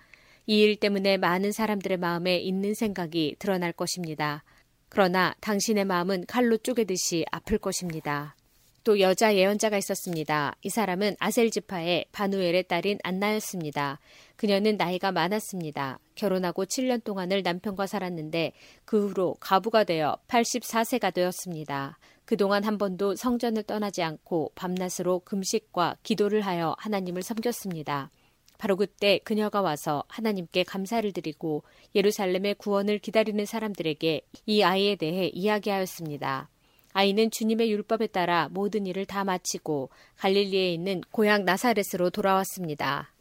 [0.46, 4.44] 이 일 때문에 많은 사람들의 마음에 있는 생각이 드러날 것입니다.
[4.88, 8.34] 그러나 당신의 마음은 칼로 쪼개듯이 아플 것입니다.
[8.84, 10.54] 또 여자 예언자가 있었습니다.
[10.62, 14.00] 이 사람은 아셀 지파의 바누엘의 딸인 안나였습니다.
[14.36, 15.98] 그녀는 나이가 많았습니다.
[16.14, 18.52] 결혼하고 7년 동안을 남편과 살았는데
[18.86, 21.98] 그 후로 가부가 되어 84세가 되었습니다.
[22.24, 28.10] 그동안 한 번도 성전을 떠나지 않고 밤낮으로 금식과 기도를 하여 하나님을 섬겼습니다.
[28.58, 31.62] 바로 그때 그녀가 와서 하나님께 감사를 드리고
[31.94, 36.50] 예루살렘의 구원을 기다리는 사람들에게 이 아이에 대해 이야기하였습니다.
[36.92, 43.12] 아이는 주님의 율법에 따라 모든 일을 다 마치고 갈릴리에 있는 고향 나사렛으로 돌아왔습니다.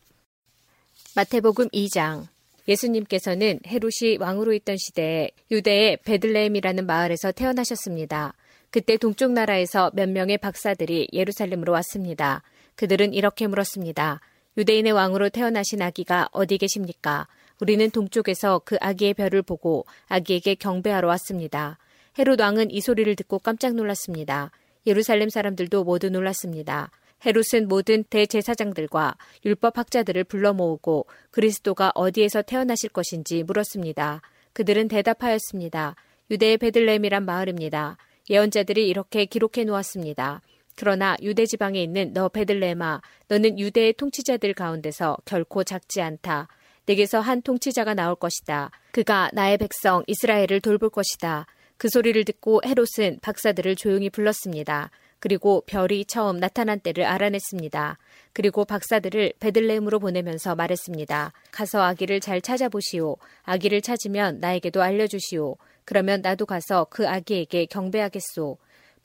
[1.15, 2.25] 마태복음 2장
[2.67, 8.33] 예수님께서는 헤롯이 왕으로 있던 시대에 유대의 베들레헴이라는 마을에서 태어나셨습니다.
[8.69, 12.43] 그때 동쪽 나라에서 몇 명의 박사들이 예루살렘으로 왔습니다.
[12.75, 14.19] 그들은 이렇게 물었습니다.
[14.57, 17.27] 유대인의 왕으로 태어나신 아기가 어디 계십니까?
[17.61, 21.77] 우리는 동쪽에서 그 아기의 별을 보고 아기에게 경배하러 왔습니다.
[22.17, 24.51] 헤롯 왕은 이 소리를 듣고 깜짝 놀랐습니다.
[24.87, 26.89] 예루살렘 사람들도 모두 놀랐습니다.
[27.25, 29.15] 헤롯은 모든 대제사장들과
[29.45, 34.21] 율법학자들을 불러 모으고 그리스도가 어디에서 태어나실 것인지 물었습니다.
[34.53, 35.95] 그들은 대답하였습니다.
[36.31, 37.97] 유대의 베들레헴이란 마을입니다.
[38.29, 40.41] 예언자들이 이렇게 기록해 놓았습니다.
[40.77, 46.47] 그러나 유대 지방에 있는 너 베들레헴아 너는 유대의 통치자들 가운데서 결코 작지 않다.
[46.85, 48.71] 내게서 한 통치자가 나올 것이다.
[48.91, 51.47] 그가 나의 백성 이스라엘을 돌볼 것이다.
[51.77, 54.91] 그 소리를 듣고 헤롯은 박사들을 조용히 불렀습니다.
[55.19, 57.97] 그리고 별이 처음 나타난 때를 알아냈습니다.
[58.33, 61.33] 그리고 박사들을 베들레헴으로 보내면서 말했습니다.
[61.51, 63.17] 가서 아기를 잘 찾아보시오.
[63.43, 65.55] 아기를 찾으면 나에게도 알려주시오.
[65.85, 68.57] 그러면 나도 가서 그 아기에게 경배하겠소.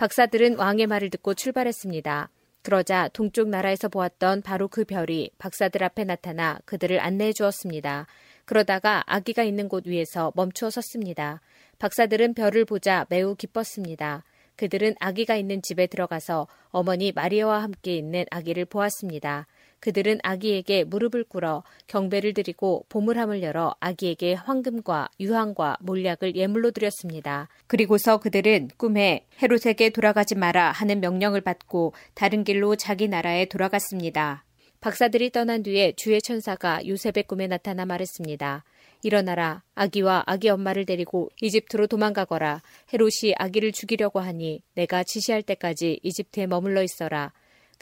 [0.02, 2.28] 박사들은 왕의 말을 듣고 출발했습니다.
[2.62, 8.08] 그러자 동쪽 나라에서 보았던 바로 그 별이 박사들 앞에 나타나 그들을 안내해 주었습니다.
[8.44, 11.40] 그러다가 아기가 있는 곳 위에서 멈추어 섰습니다.
[11.78, 14.24] 박사들은 별을 보자 매우 기뻤습니다.
[14.56, 19.46] 그들은 아기가 있는 집에 들어가서 어머니 마리아와 함께 있는 아기를 보았습니다.
[19.82, 27.48] 그들은 아기에게 무릎을 꿇어 경배를 드리고 보물함을 열어 아기에게 황금과 유황과 몰약을 예물로 드렸습니다.
[27.66, 34.44] 그리고서 그들은 꿈에 헤롯에게 돌아가지 마라 하는 명령을 받고 다른 길로 자기 나라에 돌아갔습니다.
[34.80, 38.62] 박사들이 떠난 뒤에 주의 천사가 요셉의 꿈에 나타나 말했습니다.
[39.02, 39.64] 일어나라.
[39.74, 42.62] 아기와 아기 엄마를 데리고 이집트로 도망가거라.
[42.92, 47.32] 헤롯이 아기를 죽이려고 하니 내가 지시할 때까지 이집트에 머물러 있어라.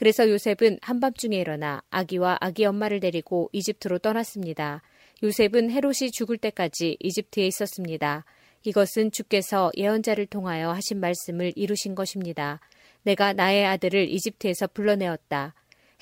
[0.00, 4.80] 그래서 요셉은 한밤중에 일어나 아기와 아기 엄마를 데리고 이집트로 떠났습니다.
[5.22, 8.24] 요셉은 헤롯이 죽을 때까지 이집트에 있었습니다.
[8.64, 12.60] 이것은 주께서 예언자를 통하여 하신 말씀을 이루신 것입니다.
[13.02, 15.52] 내가 나의 아들을 이집트에서 불러내었다.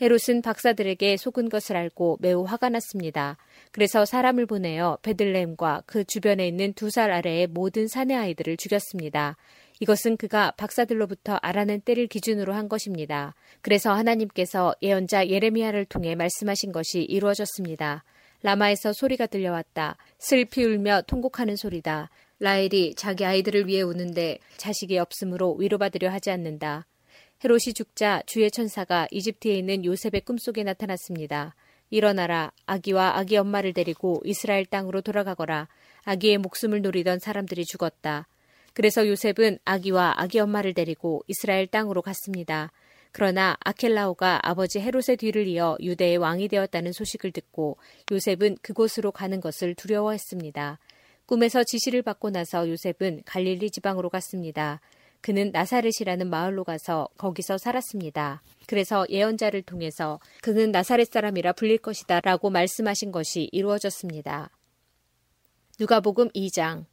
[0.01, 3.37] 헤롯은 박사들에게 속은 것을 알고 매우 화가 났습니다.
[3.73, 9.37] 그래서 사람을 보내어 베들레헴과 그 주변에 있는 두 살 아래의 모든 사내 아이들을 죽였습니다.
[9.81, 13.35] 이것은 그가 박사들로부터 알아낸 때를 기준으로 한 것입니다.
[13.61, 18.05] 그래서 하나님께서 예언자 예레미야를 통해 말씀하신 것이 이루어졌습니다.
[18.43, 19.97] 라마에서 소리가 들려왔다.
[20.19, 22.11] 슬피 울며 통곡하는 소리다.
[22.41, 26.87] 라헬이 자기 아이들을 위해 우는데 자식이 없으므로 위로받으려 하지 않는다.
[27.45, 31.55] 헤롯이 죽자 주의 천사가 이집트에 있는 요셉의 꿈속에 나타났습니다.
[31.91, 32.53] 일어나라.
[32.67, 35.69] 아기와 아기 엄마를 데리고 이스라엘 땅으로 돌아가거라.
[36.05, 38.27] 아기의 목숨을 노리던 사람들이 죽었다.
[38.73, 42.71] 그래서 요셉은 아기와 아기 엄마를 데리고 이스라엘 땅으로 갔습니다.
[43.13, 47.79] 그러나 아켈라오가 아버지 헤롯의 뒤를 이어 유대의 왕이 되었다는 소식을 듣고
[48.13, 50.79] 요셉은 그곳으로 가는 것을 두려워했습니다.
[51.27, 54.81] 꿈에서 지시를 받고 나서 요셉은 갈릴리 지방으로 갔습니다.
[55.21, 58.43] 그는 나사렛이라는 마을로 가서 거기서 살았습니다.
[58.67, 64.51] 그래서 예언자를 통해서 그는 나사렛 사람이라 불릴 것이다 라고 말씀하신 것이 이루어졌습니다.
[65.81, 66.85] 누가복음 2장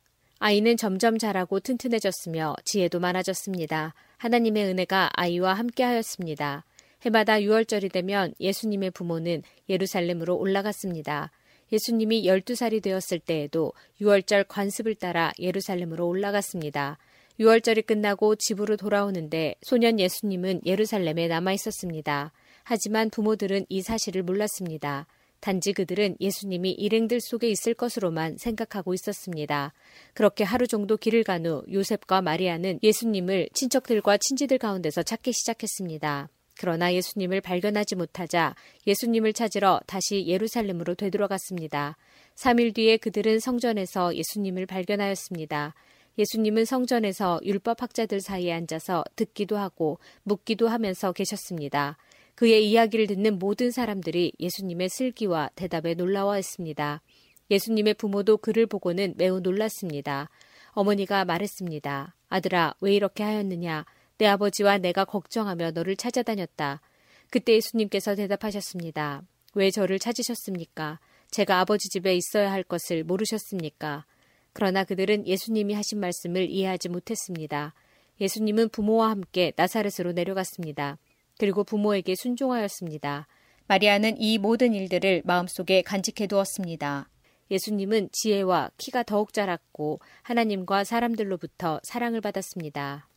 [0.48, 3.96] 아이는 점점 자라고 튼튼해졌으며 지혜도 많아졌습니다.
[4.18, 6.66] 하나님의 은혜가 아이와 함께하였습니다.
[7.02, 11.32] 해마다 6월절이 되면 예수님의 부모는 예루살렘으로 올라갔습니다.
[11.72, 17.00] 예수님이 12살이 되었을 때에도 6월절 관습을 따라 예루살렘으로 올라갔습니다.
[17.40, 22.32] 6월절이 끝나고 집으로 돌아오는데 소년 예수님은 예루살렘에 남아 있었습니다.
[22.62, 25.08] 하지만 부모들은 이 사실을 몰랐습니다.
[25.40, 29.74] 단지 그들은 예수님이 일행들 속에 있을 것으로만 생각하고 있었습니다.
[30.14, 36.30] 그렇게 하루 정도 길을 간 후 요셉과 마리아는 예수님을 친척들과 친지들 가운데서 찾기 시작했습니다.
[36.58, 38.56] 그러나 예수님을 발견하지 못하자
[38.88, 41.98] 예수님을 찾으러 다시 예루살렘으로 되돌아갔습니다.
[42.36, 45.76] 3일 뒤에 그들은 성전에서 예수님을 발견하였습니다.
[46.18, 51.98] 예수님은 성전에서 율법 학자들 사이에 앉아서 듣기도 하고 묻기도 하면서 계셨습니다.
[52.36, 57.02] 그의 이야기를 듣는 모든 사람들이 예수님의 슬기와 대답에 놀라워했습니다.
[57.50, 60.30] 예수님의 부모도 그를 보고는 매우 놀랐습니다.
[60.72, 62.16] 어머니가 말했습니다.
[62.28, 63.86] 아들아, 왜 이렇게 하였느냐?
[64.18, 66.82] 내 아버지와 내가 걱정하며 너를 찾아다녔다.
[67.30, 69.24] 그때 예수님께서 대답하셨습니다.
[69.54, 71.00] 왜 저를 찾으셨습니까?
[71.32, 74.06] 제가 아버지 집에 있어야 할 것을 모르셨습니까?
[74.54, 77.74] 그러나 그들은 예수님이 하신 말씀을 이해하지 못했습니다.
[78.22, 80.98] 예수님은 부모와 함께 나사렛으로 내려갔습니다.
[81.38, 83.28] 그리고 부모에게 순종하였습니다.
[83.68, 87.10] 마리아는 이 모든 일들을 마음속에 간직해 두었습니다.
[87.52, 93.08] 예수님은 지혜와 키가 더욱 자랐고 하나님과 사람들로부터 사랑을 받았습니다.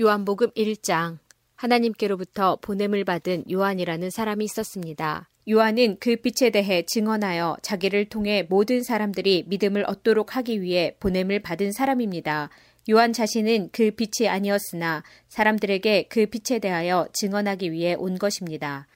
[0.00, 1.18] 요한복음 1장
[1.56, 5.28] 하나님께로부터 보냄을 받은 요한이라는 사람이 있었습니다.
[5.48, 11.72] 요한은 그 빛에 대해 증언하여 자기를 통해 모든 사람들이 믿음을 얻도록 하기 위해 보냄을 받은
[11.72, 12.50] 사람입니다.
[12.90, 18.88] 요한 자신은 그 빛이 아니었으나 사람들에게 그 빛에 대하여 증언하기 위해 온 것입니다.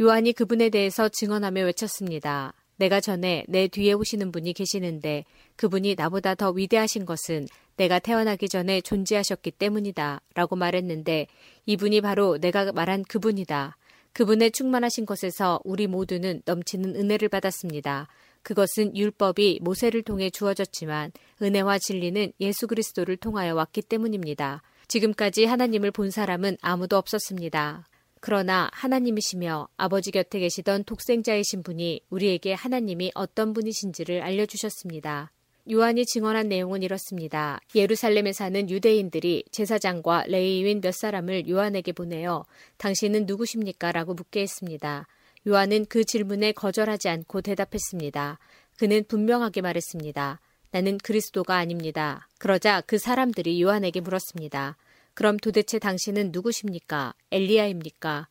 [0.00, 2.54] 요한이 그분에 대해서 증언하며 외쳤습니다.
[2.76, 5.24] 내가 전에 내 뒤에 오시는 분이 계시는데
[5.56, 7.46] 그분이 나보다 더 위대하신 것은
[7.76, 10.22] 내가 태어나기 전에 존재하셨기 때문이다.
[10.34, 11.26] 라고 말했는데
[11.66, 13.76] 이분이 바로 내가 말한 그분이다.
[14.14, 18.08] 그분의 충만하신 것에서 우리 모두는 넘치는 은혜를 받았습니다.
[18.42, 24.62] 그것은 율법이 모세를 통해 주어졌지만 은혜와 진리는 예수 그리스도를 통하여 왔기 때문입니다.
[24.88, 27.86] 지금까지 하나님을 본 사람은 아무도 없었습니다.
[28.20, 35.32] 그러나 하나님이시며 아버지 곁에 계시던 독생자이신 분이 우리에게 하나님이 어떤 분이신지를 알려주셨습니다.
[35.70, 37.60] 요한이 증언한 내용은 이렇습니다.
[37.74, 42.44] 예루살렘에 사는 유대인들이 제사장과 레이인 몇 사람을 요한에게 보내어
[42.78, 43.92] 당신은 누구십니까?
[43.92, 45.06] 라고 묻게 했습니다.
[45.46, 48.38] 요한은 그 질문에 거절하지 않고 대답했습니다.
[48.78, 50.40] 그는 분명하게 말했습니다.
[50.70, 52.28] 나는 그리스도가 아닙니다.
[52.38, 54.76] 그러자 그 사람들이 요한에게 물었습니다.
[55.14, 57.14] 그럼 도대체 당신은 누구십니까?
[57.30, 58.28] 엘리야입니까?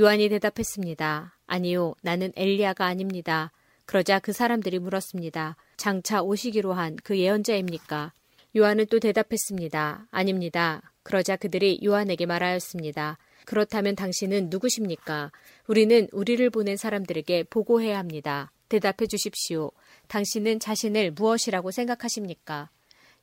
[0.00, 1.38] 요한이 대답했습니다.
[1.46, 3.52] 아니요, 나는 엘리야가 아닙니다.
[3.86, 5.56] 그러자 그 사람들이 물었습니다.
[5.76, 8.12] 장차 오시기로 한 그 예언자입니까?
[8.56, 10.06] 요한은 또 대답했습니다.
[10.10, 10.92] 아닙니다.
[11.02, 13.18] 그러자 그들이 요한에게 말하였습니다.
[13.44, 15.30] 그렇다면 당신은 누구십니까?
[15.66, 18.50] 우리는 우리를 보낸 사람들에게 보고해야 합니다.
[18.68, 19.70] 대답해 주십시오.
[20.08, 22.70] 당신은 자신을 무엇이라고 생각하십니까?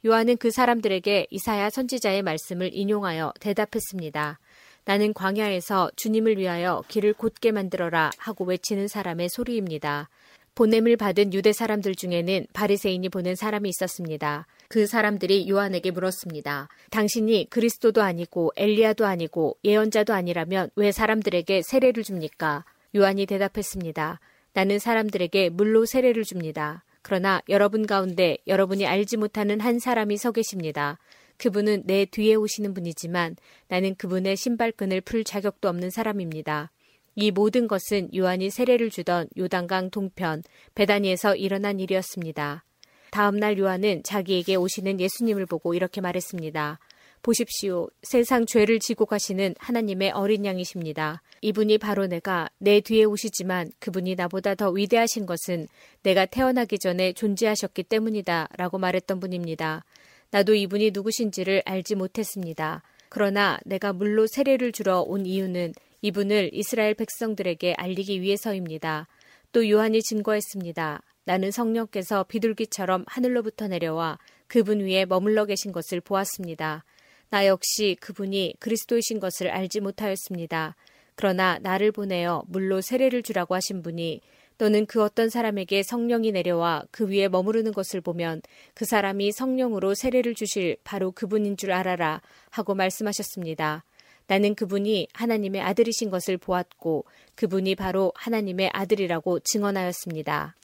[0.06, 4.40] 요한은 그 사람들에게 이사야 선지자의 말씀을 인용하여 대답했습니다.
[4.86, 10.10] 나는 광야에서 주님을 위하여 길을 곧게 만들어라 하고 외치는 사람의 소리입니다.
[10.56, 14.48] 보냄을 받은 유대 사람들 중에는 바리새인이 보낸 사람이 있었습니다.
[14.72, 16.70] 그 사람들이 요한에게 물었습니다.
[16.92, 22.64] 당신이 그리스도도 아니고 엘리야도 아니고 예언자도 아니라면 왜 사람들에게 세례를 줍니까?
[22.96, 24.22] 요한이 대답했습니다.
[24.54, 26.86] 나는 사람들에게 물로 세례를 줍니다.
[27.02, 30.98] 그러나 여러분 가운데 여러분이 알지 못하는 한 사람이 서 계십니다.
[31.36, 33.36] 그분은 내 뒤에 오시는 분이지만
[33.68, 36.72] 나는 그분의 신발끈을 풀 자격도 없는 사람입니다.
[37.16, 40.44] 이 모든 것은 요한이 세례를 주던 요단강 동편
[40.76, 42.64] 베다니에서 일어난 일이었습니다.
[43.12, 46.80] 다음 날 요한은 자기에게 오시는 예수님을 보고 이렇게 말했습니다.
[47.22, 47.88] 보십시오.
[48.02, 51.22] 세상 죄를 지고 가시는 하나님의 어린 양이십니다.
[51.42, 55.68] 이분이 바로 내가 내 뒤에 오시지만 그분이 나보다 더 위대하신 것은
[56.04, 58.48] 내가 태어나기 전에 존재하셨기 때문이다.
[58.58, 59.84] 라고 말했던 분입니다.
[60.32, 62.82] 나도 이분이 누구신지를 알지 못했습니다.
[63.10, 69.08] 그러나 내가 물로 세례를 주러 온 이유는 이분을 이스라엘 백성들에게 알리기 위해서입니다.
[69.52, 71.02] 또 요한이 증거했습니다.
[71.24, 74.18] 나는 성령께서 비둘기처럼 하늘로부터 내려와
[74.48, 76.84] 그분 위에 머물러 계신 것을 보았습니다.
[77.30, 80.76] 나 역시 그분이 그리스도이신 것을 알지 못하였습니다.
[81.16, 84.22] 그러나 나를 보내어 물로 세례를 주라고 하신 분이
[84.58, 88.42] 너는 그 어떤 사람에게 성령이 내려와 그 위에 머무르는 것을 보면
[88.74, 93.84] 그 사람이 성령으로 세례를 주실 바로 그분인 줄 알아라 하고 말씀하셨습니다.
[94.28, 97.06] 나는 그분이 하나님의 아들이신 것을 보았고
[97.36, 100.56] 그분이 바로 하나님의 아들이라고 증언하였습니다.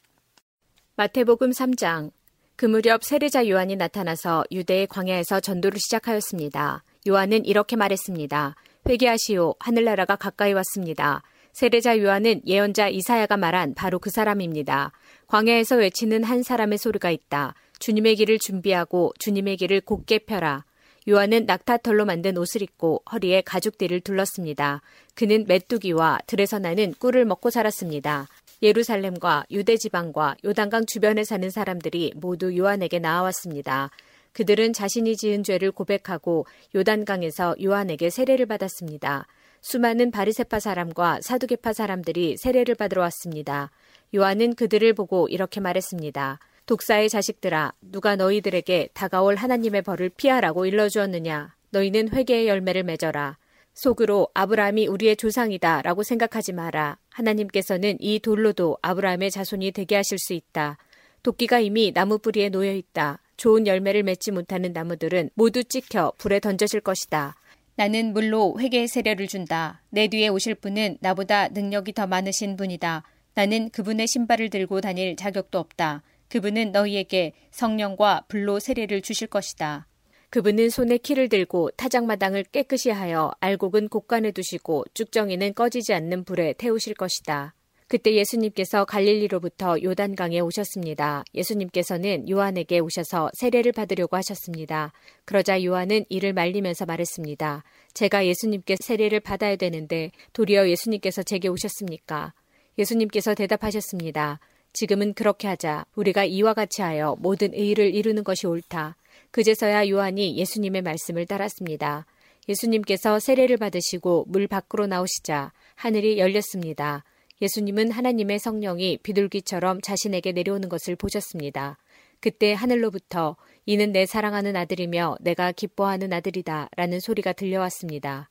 [1.00, 2.10] 마태복음 3장
[2.56, 6.84] 그 무렵 세례자 요한이 나타나서 유대의 광야에서 전도를 시작하였습니다.
[7.08, 8.56] 요한은 이렇게 말했습니다.
[8.89, 11.22] 회개하시오 하늘나라가 가까이 왔습니다.
[11.54, 14.91] 세례자 요한은 예언자 이사야가 말한 바로 그 사람입니다.
[15.28, 17.54] 광야에서 외치는 한 사람의 소리가 있다.
[17.78, 20.66] 주님의 길을 준비하고 주님의 길을 곧게 펴라.
[21.08, 24.82] 요한은 낙타털로 만든 옷을 입고 허리에 가죽띠를 둘렀습니다.
[25.14, 28.28] 그는 메뚜기와 들에서 나는 꿀을 먹고 살았습니다.
[28.62, 33.91] 예루살렘과 유대 지방과 요단강 주변에 사는 사람들이 모두 요한에게 나와왔습니다.
[34.34, 36.45] 그들은 자신이 지은 죄를 고백하고
[36.76, 39.26] 요단강에서 요한에게 세례를 받았습니다.
[39.62, 43.72] 수많은 바리세파 사람과 사두개파 사람들이 세례를 받으러 왔습니다.
[44.16, 46.39] 요한은 그들을 보고 이렇게 말했습니다.
[46.68, 51.55] 독사의 자식들아, 누가 너희들에게 다가올 하나님의 벌을 피하라고 일러주었느냐?
[51.72, 53.38] 너희는 회개의 열매를 맺어라.
[53.78, 56.97] 속으로 아브라함이 우리의 조상이다 라고 생각하지 마라.
[57.09, 60.78] 하나님께서는 이 돌로도 아브라함의 자손이 되게 하실 수 있다.
[61.21, 63.19] 도끼가 이미 나무 뿌리에 놓여 있다.
[63.38, 67.36] 좋은 열매를 맺지 못하는 나무들은 모두 찍혀 불에 던져질 것이다.
[67.75, 69.84] 나는 물로 회개의 세례를 준다.
[69.91, 73.03] 내 뒤에 오실 분은 나보다 능력이 더 많으신 분이다.
[73.36, 76.01] 나는 그분의 신발을 들고 다닐 자격도 없다.
[76.30, 79.86] 그분은 너희에게 성령과 불로 세례를 주실 것이다.
[80.30, 86.95] 그분은 손에 키를 들고 타작마당을 깨끗이 하여 알곡은 곳간에 두시고 쭉정이는 꺼지지 않는 불에 태우실
[86.95, 87.53] 것이다.
[87.89, 91.23] 그때 예수님께서 갈릴리로부터 요단강에 오셨습니다.
[91.34, 94.91] 예수님께서는 요한에게 오셔서 세례를 받으려고 하셨습니다.
[95.23, 97.63] 그러자 요한은 이를 말리면서 말했습니다.
[97.93, 102.34] 제가 예수님께 세례를 받아야 되는데 도리어 예수님께서 제게 오셨습니까?
[102.78, 104.41] 예수님께서 대답하셨습니다.
[104.73, 105.86] 지금은 그렇게 하자.
[105.95, 108.97] 우리가 이와 같이 하여 모든 의를 이루는 것이 옳다.
[109.32, 112.05] 그제서야 요한이 예수님의 말씀을 따랐습니다.
[112.49, 117.03] 예수님께서 세례를 받으시고 물 밖으로 나오시자 하늘이 열렸습니다.
[117.41, 121.78] 예수님은 하나님의 성령이 비둘기처럼 자신에게 내려오는 것을 보셨습니다.
[122.19, 128.30] 그때 하늘로부터 이는 내 사랑하는 아들이며 내가 기뻐하는 아들이다 라는 소리가 들려왔습니다.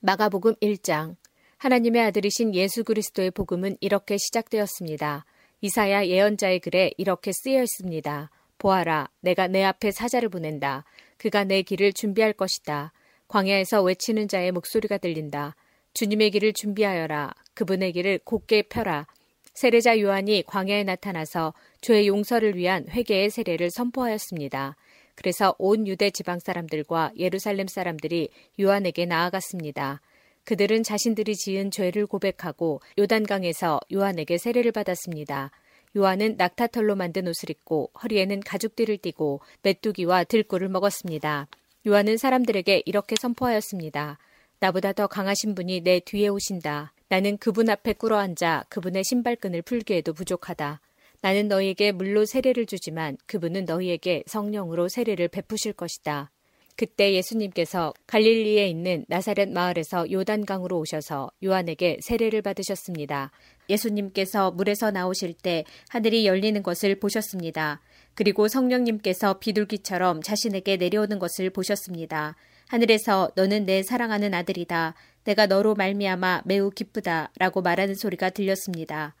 [0.00, 1.16] 마가복음 1장
[1.56, 5.24] 하나님의 아들이신 예수 그리스도의 복음은 이렇게 시작되었습니다.
[5.60, 8.30] 이사야 예언자의 글에 이렇게 쓰여 있습니다.
[8.58, 10.84] 보아라, 내가 내 앞에 사자를 보낸다.
[11.16, 12.92] 그가 내 길을 준비할 것이다.
[13.28, 15.54] 광야에서 외치는 자의 목소리가 들린다.
[15.94, 17.34] 주님의 길을 준비하여라.
[17.54, 19.06] 그분의 길을 곧게 펴라.
[19.54, 24.76] 세례자 요한이 광야에 나타나서 죄의 용서를 위한 회개의 세례를 선포하였습니다.
[25.16, 28.28] 그래서 온 유대 지방 사람들과 예루살렘 사람들이
[28.60, 30.00] 요한에게 나아갔습니다.
[30.44, 35.50] 그들은 자신들이 지은 죄를 고백하고 요단강에서 요한에게 세례를 받았습니다.
[35.98, 41.48] 요한은 낙타털로 만든 옷을 입고 허리에는 가죽띠를 띠고 메뚜기와 들꿀을 먹었습니다.
[41.88, 44.18] 요한은 사람들에게 이렇게 선포하였습니다.
[44.60, 46.92] 나보다 더 강하신 분이 내 뒤에 오신다.
[47.08, 50.80] 나는 그분 앞에 꿇어앉아 그분의 신발끈을 풀기에도 부족하다.
[51.20, 56.30] 나는 너희에게 물로 세례를 주지만 그분은 너희에게 성령으로 세례를 베푸실 것이다.
[56.78, 63.32] 그때 예수님께서 갈릴리에 있는 나사렛 마을에서 요단강으로 오셔서 요한에게 세례를 받으셨습니다.
[63.68, 67.80] 예수님께서 물에서 나오실 때 하늘이 열리는 것을 보셨습니다.
[68.14, 72.36] 그리고 성령님께서 비둘기처럼 자신에게 내려오는 것을 보셨습니다.
[72.68, 74.94] 하늘에서 너는 내 사랑하는 아들이다.
[75.24, 79.16] 내가 너로 말미암아 매우 기쁘다라고 말하는 소리가 들렸습니다.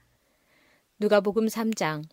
[1.00, 2.04] 누가복음 3장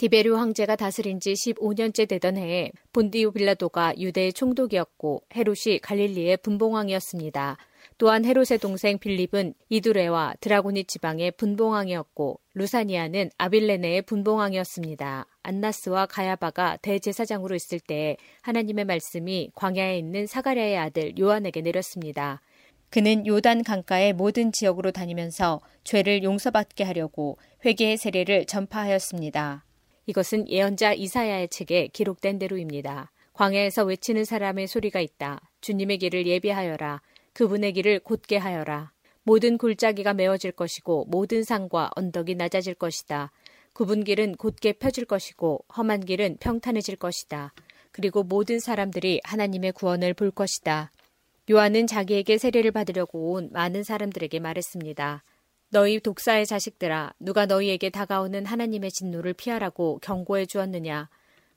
[0.00, 7.58] 디베르 황제가 다스린 지 15년째 되던 해에 본디오 빌라도가 유대의 총독이었고 헤롯이 갈릴리의 분봉왕이었습니다.
[7.98, 15.26] 또한 헤롯의 동생 빌립은 이두레와 드라고니 지방의 분봉왕이었고 루사니아는 아빌레네의 분봉왕이었습니다.
[15.42, 22.40] 안나스와 가야바가 대제사장으로 있을 때 하나님의 말씀이 광야에 있는 사가랴의 아들 요한에게 내렸습니다.
[22.88, 27.36] 그는 요단 강가의 모든 지역으로 다니면서 죄를 용서받게 하려고
[27.66, 29.66] 회개의 세례를 전파하였습니다.
[30.10, 33.12] 이것은 예언자 이사야의 책에 기록된 대로입니다.
[33.32, 35.40] 광야에서 외치는 사람의 소리가 있다.
[35.60, 37.00] 주님의 길을 예비하여라.
[37.32, 38.90] 그분의 길을 곧게 하여라.
[39.22, 43.30] 모든 골짜기가 메워질 것이고 모든 산과 언덕이 낮아질 것이다.
[43.72, 47.52] 굽은 길은 곧게 펴질 것이고 험한 길은 평탄해질 것이다.
[47.92, 50.90] 그리고 모든 사람들이 하나님의 구원을 볼 것이다.
[51.48, 55.22] 요한은 자기에게 세례를 받으려고 온 많은 사람들에게 말했습니다.
[55.72, 61.08] 너희 독사의 자식들아, 누가 너희에게 다가오는 하나님의 진노를 피하라고 경고해 주었느냐?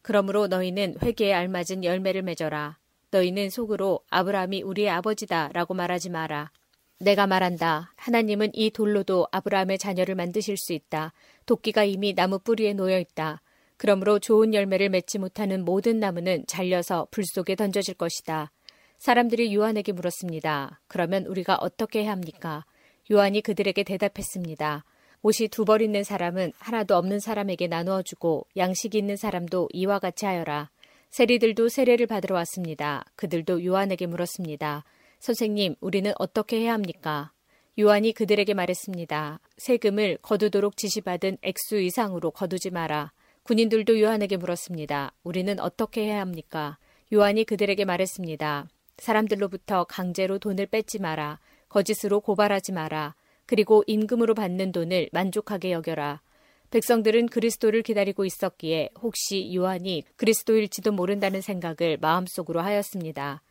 [0.03, 2.77] 그러므로 너희는 회개에 알맞은 열매를 맺어라.
[3.09, 6.51] 너희는 속으로 아브라함이 우리의 아버지다 라고 말하지 마라.
[6.99, 7.91] 내가 말한다.
[7.95, 11.11] 하나님은 이 돌로도 아브라함의 자녀를 만드실 수 있다.
[11.47, 13.41] 도끼가 이미 나무 뿌리에 놓여 있다.
[13.77, 18.51] 그러므로 좋은 열매를 맺지 못하는 모든 나무는 잘려서 불 속에 던져질 것이다.
[18.99, 20.81] 사람들이 요한에게 물었습니다.
[20.87, 22.63] 그러면 우리가 어떻게 해야 합니까?
[23.11, 24.85] 요한이 그들에게 대답했습니다.
[25.21, 30.25] 옷이 두 벌 있는 사람은 하나도 없는 사람에게 나누어 주고 양식이 있는 사람도 이와 같이
[30.25, 30.69] 하여라.
[31.11, 33.05] 세리들도 세례를 받으러 왔습니다.
[33.15, 34.83] 그들도 요한에게 물었습니다.
[35.19, 37.31] 선생님, 우리는 어떻게 해야 합니까?
[37.79, 39.39] 요한이 그들에게 말했습니다.
[39.57, 43.13] 세금을 거두도록 지시받은 액수 이상으로 거두지 마라.
[43.43, 45.13] 군인들도 요한에게 물었습니다.
[45.23, 46.77] 우리는 어떻게 해야 합니까?
[47.13, 48.67] 요한이 그들에게 말했습니다.
[48.97, 51.39] 사람들로부터 강제로 돈을 뺏지 마라.
[51.73, 53.15] 거짓으로 고발하지 마라.
[53.47, 56.21] 그리고 임금으로 받는 돈을 만족하게 여겨라.
[56.69, 63.41] 백성들은 그리스도를 기다리고 있었기에 혹시 요한이 그리스도일지도 모른다는 생각을 마음속으로 하였습니다.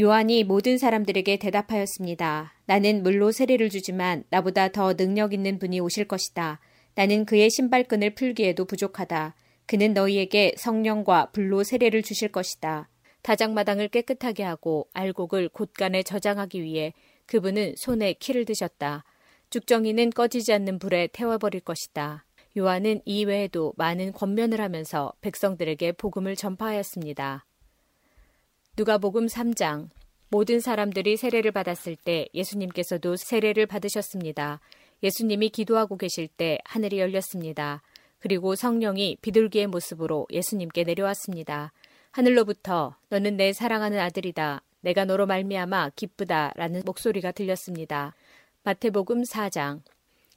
[0.00, 2.52] 요한이 모든 사람들에게 대답하였습니다.
[2.66, 6.60] 나는 물로 세례를 주지만 나보다 더 능력 있는 분이 오실 것이다.
[6.94, 9.34] 나는 그의 신발끈을 풀기에도 부족하다.
[9.66, 12.88] 그는 너희에게 성령과 불로 세례를 주실 것이다.
[13.22, 16.92] 다장마당을 깨끗하게 하고 알곡을 곳간에 저장하기 위해
[17.28, 19.04] 그분은 손에 키를 드셨다.
[19.50, 22.24] 죽정이는 꺼지지 않는 불에 태워버릴 것이다.
[22.56, 27.44] 요한은 이 외에도 많은 권면을 하면서 백성들에게 복음을 전파하였습니다.
[28.76, 29.88] 누가복음 3장
[30.30, 34.60] 모든 사람들이 세례를 받았을 때 예수님께서도 세례를 받으셨습니다.
[35.02, 37.82] 예수님이 기도하고 계실 때 하늘이 열렸습니다.
[38.18, 41.72] 그리고 성령이 비둘기의 모습으로 예수님께 내려왔습니다.
[42.10, 44.62] 하늘로부터 너는 내 사랑하는 아들이다.
[44.88, 48.14] 내가 너로 말미암아 기쁘다라는 목소리가 들렸습니다.
[48.62, 49.82] 마태복음 4장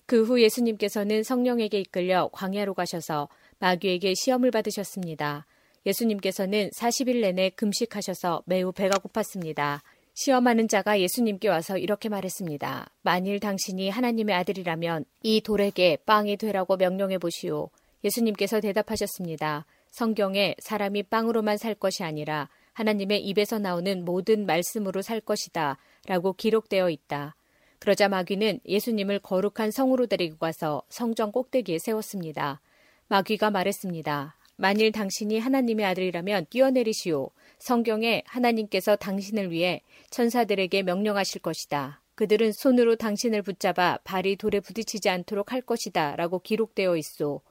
[0.06, 3.30] 그 후 예수님께서는 성령에게 이끌려 광야로 가셔서
[3.60, 5.46] 마귀에게 시험을 받으셨습니다.
[5.86, 9.80] 예수님께서는 40일 내내 금식하셔서 매우 배가 고팠습니다.
[10.16, 12.90] 시험하는 자가 예수님께 와서 이렇게 말했습니다.
[13.04, 17.70] 만일 당신이 하나님의 아들이라면 이 돌에게 빵이 되라고 명령해 보시오.
[18.04, 19.66] 예수님께서 대답하셨습니다.
[19.92, 25.78] 성경에 사람이 빵으로만 살 것이 아니라 하나님의 입에서 나오는 모든 말씀으로 살 것이다.
[26.08, 27.36] 라고 기록되어 있다.
[27.80, 32.62] 그러자 마귀는 예수님을 거룩한 성으로 데리고 가서 성전 꼭대기에 세웠습니다.
[33.08, 34.38] 마귀가 말했습니다.
[34.56, 37.32] 만일 당신이 하나님의 아들이라면 뛰어내리시오.
[37.58, 42.02] 성경에 하나님께서 당신을 위해 천사들에게 명령하실 것이다.
[42.16, 46.16] 그들은 손으로 당신을 붙잡아 발이 돌에 부딪히지 않도록 할 것이다.
[46.16, 47.42] 라고 기록되어 있소.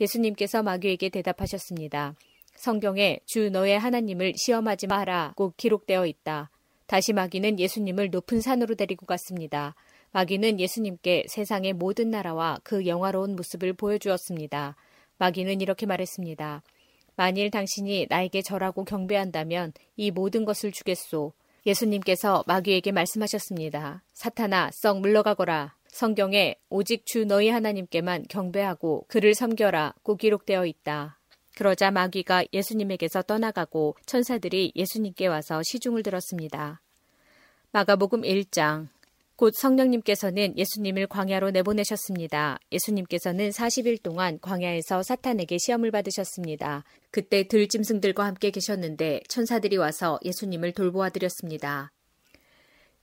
[0.00, 2.14] 예수님께서 마귀에게 대답하셨습니다.
[2.56, 6.50] 성경에 주 너의 하나님을 시험하지 마라고 기록되어 있다.
[6.86, 9.74] 다시 마귀는 예수님을 높은 산으로 데리고 갔습니다.
[10.12, 14.76] 마귀는 예수님께 세상의 모든 나라와 그 영화로운 모습을 보여주었습니다.
[15.18, 16.62] 마귀는 이렇게 말했습니다.
[17.16, 21.32] 만일 당신이 나에게 절하고 경배한다면 이 모든 것을 주겠소.
[21.66, 24.02] 예수님께서 마귀에게 말씀하셨습니다.
[24.12, 25.74] 사탄아, 썩 물러가거라.
[25.88, 29.94] 성경에 오직 주 너희 하나님께만 경배하고 그를 섬겨라.
[30.02, 31.15] 고 기록되어 있다.
[31.56, 36.82] 그러자 마귀가 예수님에게서 떠나가고 천사들이 예수님께 와서 시중을 들었습니다.
[37.72, 38.88] 마가복음 1장
[39.36, 42.58] 곧 성령님께서는 예수님을 광야로 내보내셨습니다.
[42.72, 46.84] 예수님께서는 40일 동안 광야에서 사탄에게 시험을 받으셨습니다.
[47.10, 51.90] 그때 들짐승들과 함께 계셨는데 천사들이 와서 예수님을 돌보아 드렸습니다.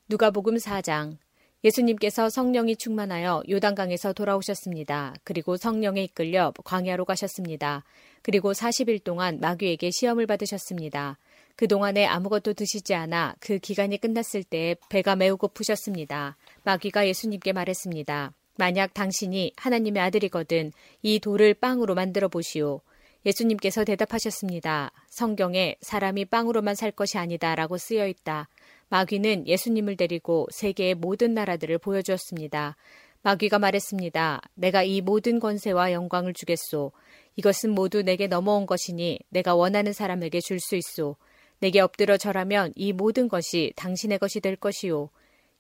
[0.09, 1.17] 누가복음 4장
[1.64, 5.16] 예수님께서 성령이 충만하여 요단강에서 돌아오셨습니다.
[5.24, 7.84] 그리고 성령에 이끌려 광야로 가셨습니다.
[8.22, 11.18] 그리고 40일 동안 마귀에게 시험을 받으셨습니다.
[11.55, 16.36] 그동안에 아무것도 드시지 않아 그 기간이 끝났을 때 배가 매우 고프셨습니다.
[16.64, 18.34] 마귀가 예수님께 말했습니다.
[18.57, 22.82] 만약 당신이 하나님의 아들이거든 이 돌을 빵으로 만들어 보시오.
[23.26, 24.91] 예수님께서 대답하셨습니다.
[25.07, 28.49] 성경에 사람이 빵으로만 살 것이 아니다 라고 쓰여 있다.
[28.89, 32.75] 마귀는 예수님을 데리고 세계의 모든 나라들을 보여주었습니다.
[33.23, 34.41] 마귀가 말했습니다.
[34.55, 36.91] 내가 이 모든 권세와 영광을 주겠소.
[37.36, 41.15] 이것은 모두 내게 넘어온 것이니 내가 원하는 사람에게 줄 수 있소.
[41.59, 45.09] 내게 엎드려 절하면 이 모든 것이 당신의 것이 될 것이요.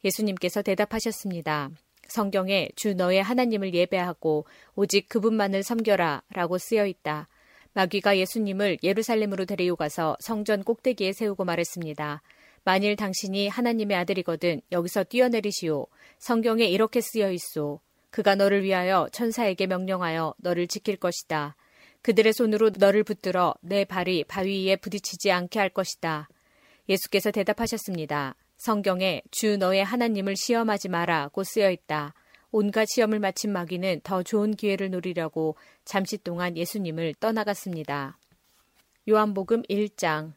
[0.03, 1.69] 예수님께서 대답하셨습니다.
[2.09, 4.45] 성경에 주 너의 하나님을 예배하고
[4.75, 7.29] 오직 그분만을 섬겨라 라고 쓰여 있다.
[7.73, 12.21] 마귀가 예수님을 예루살렘으로 데리고 가서 성전 꼭대기에 세우고 말했습니다.
[12.63, 15.87] 만일 당신이 하나님의 아들이거든 여기서 뛰어내리시오.
[16.19, 17.81] 성경에 이렇게 쓰여 있소.
[18.09, 21.55] 그가 너를 위하여 천사에게 명령하여 너를 지킬 것이다.
[22.03, 26.29] 그들의 손으로 너를 붙들어 내 발이 바위 위에 부딪히지 않게 할 것이다.
[26.87, 28.35] 예수께서 대답하셨습니다.
[28.57, 32.13] 성경에 주 너의 하나님을 시험하지 마라고 쓰여 있다.
[32.51, 35.55] 온갖 시험을 마친 마귀는 더 좋은 기회를 노리려고
[35.85, 38.17] 잠시 동안 예수님을 떠나갔습니다.
[39.09, 40.33] 요한복음 1장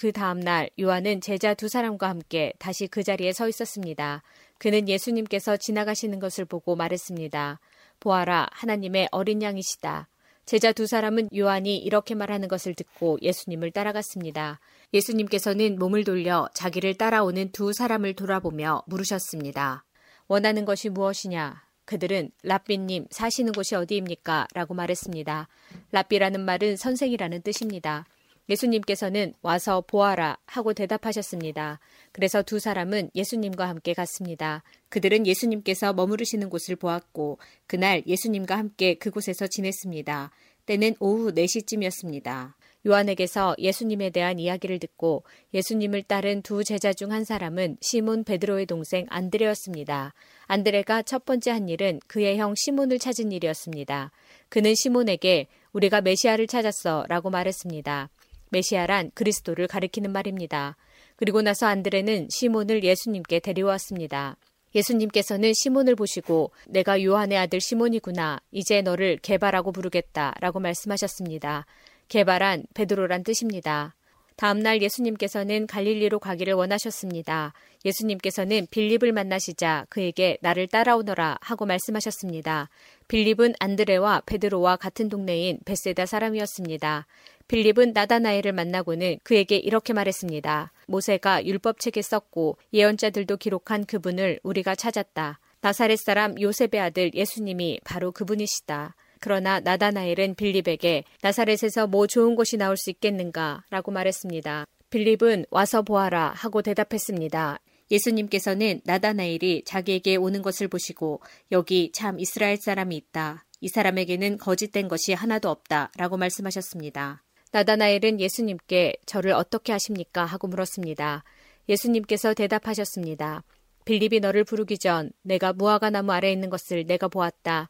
[0.00, 4.22] 그 다음 날 요한은 제자 두 사람과 함께 다시 그 자리에 서 있었습니다.
[4.56, 7.60] 그는 예수님께서 지나가시는 것을 보고 말했습니다.
[8.00, 10.08] 보아라, 하나님의 어린 양이시다.
[10.46, 14.58] 제자 두 사람은 요한이 이렇게 말하는 것을 듣고 예수님을 따라갔습니다.
[14.94, 19.84] 예수님께서는 몸을 돌려 자기를 따라오는 두 사람을 돌아보며 물으셨습니다.
[20.28, 21.62] 원하는 것이 무엇이냐?
[21.84, 24.46] 그들은 라삐님 사시는 곳이 어디입니까?
[24.54, 25.48] 라고 말했습니다.
[25.92, 28.06] 라삐라는 말은 선생이라는 뜻입니다.
[28.50, 31.78] 예수님께서는 와서 보아라 하고 대답하셨습니다.
[32.12, 34.62] 그래서 두 사람은 예수님과 함께 갔습니다.
[34.88, 40.30] 그들은 예수님께서 머무르시는 곳을 보았고 그날 예수님과 함께 그곳에서 지냈습니다.
[40.66, 42.54] 때는 오후 4시쯤이었습니다.
[42.86, 49.06] 요한에게서 예수님에 대한 이야기를 듣고 예수님을 따른 두 제자 중 한 사람은 시몬 베드로의 동생
[49.10, 50.14] 안드레였습니다.
[50.46, 54.12] 안드레가 첫 번째 한 일은 그의 형 시몬을 찾은 일이었습니다.
[54.48, 58.08] 그는 시몬에게 우리가 메시아를 찾았어 라고 말했습니다.
[58.50, 60.76] 메시아란 그리스도를 가리키는 말입니다.
[61.16, 64.36] 그리고 나서 안드레는 시몬을 예수님께 데려왔습니다.
[64.74, 68.40] 예수님께서는 시몬을 보시고 내가 요한의 아들 시몬이구나.
[68.52, 70.34] 이제 너를 개발하고 부르겠다.
[70.40, 71.66] 라고 말씀하셨습니다.
[72.08, 73.94] 개발한 베드로란 뜻입니다.
[74.36, 77.52] 다음 날 예수님께서는 갈릴리로 가기를 원하셨습니다.
[77.84, 82.70] 예수님께서는 빌립을 만나시자 그에게 나를 따라오너라 하고 말씀하셨습니다.
[83.08, 87.06] 빌립은 안드레와 베드로와 같은 동네인 베세다 사람이었습니다.
[87.50, 90.70] 빌립은 나다나엘을 만나고는 그에게 이렇게 말했습니다.
[90.86, 95.40] 모세가 율법책에 썼고 예언자들도 기록한 그분을 우리가 찾았다.
[95.60, 98.94] 나사렛 사람 요셉의 아들 예수님이 바로 그분이시다.
[99.18, 104.64] 그러나 나다나엘은 빌립에게 나사렛에서 뭐 좋은 것이 나올 수 있겠는가 라고 말했습니다.
[104.90, 107.58] 빌립은 와서 보아라 하고 대답했습니다.
[107.90, 111.20] 예수님께서는 나다나엘이 자기에게 오는 것을 보시고
[111.50, 113.44] 여기 참 이스라엘 사람이 있다.
[113.60, 115.90] 이 사람에게는 거짓된 것이 하나도 없다.
[115.96, 117.24] 라고 말씀하셨습니다.
[117.52, 120.24] 나다나엘은 예수님께 저를 어떻게 하십니까?
[120.24, 121.24] 하고 물었습니다.
[121.68, 123.42] 예수님께서 대답하셨습니다.
[123.84, 127.68] 빌립이 너를 부르기 전 내가 무화과 나무 아래 있는 것을 내가 보았다.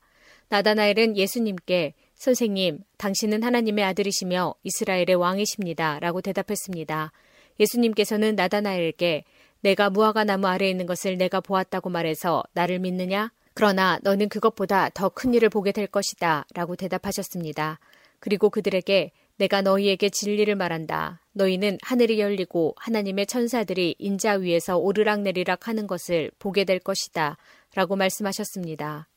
[0.49, 6.01] 나다나엘은 예수님께 선생님, 당신은 하나님의 아들이시며 이스라엘의 왕이십니다.
[6.01, 7.12] 라고 대답했습니다.
[7.59, 9.24] 예수님께서는 나다나엘에게
[9.62, 13.33] 내가 무화과 나무 아래에 있는 것을 내가 보았다고 말해서 나를 믿느냐?
[13.55, 16.47] 그러나 너는 그것보다 더 큰 일을 보게 될 것이다.
[16.55, 17.78] 라고 대답하셨습니다.
[18.18, 21.22] 그리고 그들에게 내가 너희에게 진리를 말한다.
[21.32, 27.38] 너희는 하늘이 열리고 하나님의 천사들이 인자 위에서 오르락내리락 하는 것을 보게 될 것이다.
[27.74, 29.09] 라고 말씀하셨습니다.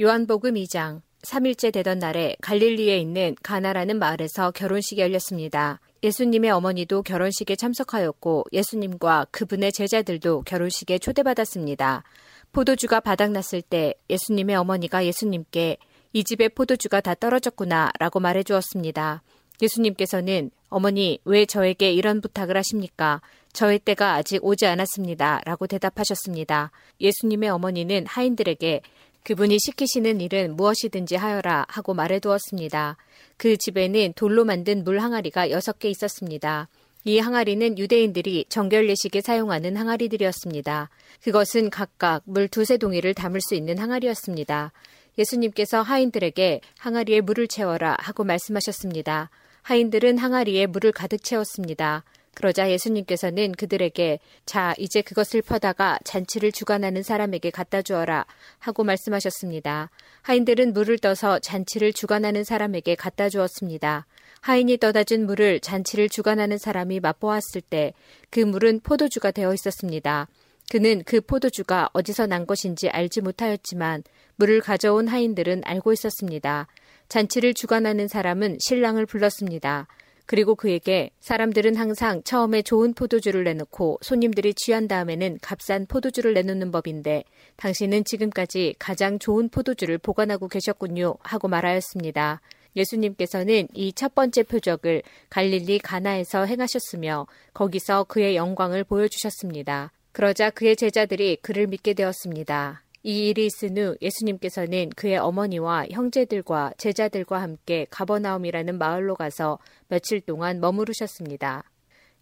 [0.00, 5.80] 요한복음 2장 3일째 되던 날에 갈릴리에 있는 가나라는 마을에서 결혼식이 열렸습니다.
[6.02, 12.02] 예수님의 어머니도 결혼식에 참석하였고 예수님과 그분의 제자들도 결혼식에 초대받았습니다.
[12.50, 15.76] 포도주가 바닥났을 때 예수님의 어머니가 예수님께
[16.14, 19.22] 이 집에 포도주가 다 떨어졌구나 라고 말해 주었습니다.
[19.60, 23.20] 예수님께서는 어머니 왜 저에게 이런 부탁을 하십니까?
[23.52, 25.40] 저의 때가 아직 오지 않았습니다.
[25.44, 26.70] 라고 대답하셨습니다.
[27.00, 28.82] 예수님의 어머니는 하인들에게
[29.24, 32.96] 그분이 시키시는 일은 무엇이든지 하여라 하고 말해두었습니다.
[33.36, 36.68] 그 집에는 돌로 만든 물 항아리가 여섯 개 있었습니다.
[37.04, 40.90] 이 항아리는 유대인들이 정결 예식에 사용하는 항아리들이었습니다.
[41.22, 44.72] 그것은 각각 물 두세 동이를 담을 수 있는 항아리였습니다.
[45.18, 49.30] 예수님께서 하인들에게 항아리에 물을 채워라 하고 말씀하셨습니다.
[49.68, 52.02] 하인들은 항아리에 물을 가득 채웠습니다.
[52.32, 58.24] 그러자 예수님께서는 그들에게 자, 이제 그것을 퍼다가 잔치를 주관하는 사람에게 갖다 주어라
[58.60, 59.90] 하고 말씀하셨습니다.
[60.22, 64.06] 하인들은 물을 떠서 잔치를 주관하는 사람에게 갖다 주었습니다.
[64.40, 67.92] 하인이 떠다 준 물을 잔치를 주관하는 사람이 맛보았을 때
[68.30, 70.28] 그 물은 포도주가 되어 있었습니다.
[70.70, 74.02] 그는 그 포도주가 어디서 난 것인지 알지 못하였지만
[74.36, 76.68] 물을 가져온 하인들은 알고 있었습니다.
[77.08, 79.86] 잔치를 주관하는 사람은 신랑을 불렀습니다.
[80.26, 87.24] 그리고 그에게 사람들은 항상 처음에 좋은 포도주를 내놓고 손님들이 취한 다음에는 값싼 포도주를 내놓는 법인데
[87.56, 92.42] 당신은 지금까지 가장 좋은 포도주를 보관하고 계셨군요 하고 말하였습니다.
[92.76, 99.92] 예수님께서는 이 첫 번째 표적을 갈릴리 가나에서 행하셨으며 거기서 그의 영광을 보여주셨습니다.
[100.12, 102.82] 그러자 그의 제자들이 그를 믿게 되었습니다.
[103.08, 110.60] 이 일이 있은 후 예수님께서는 그의 어머니와 형제들과 제자들과 함께 가버나움이라는 마을로 가서 며칠 동안
[110.60, 111.64] 머무르셨습니다.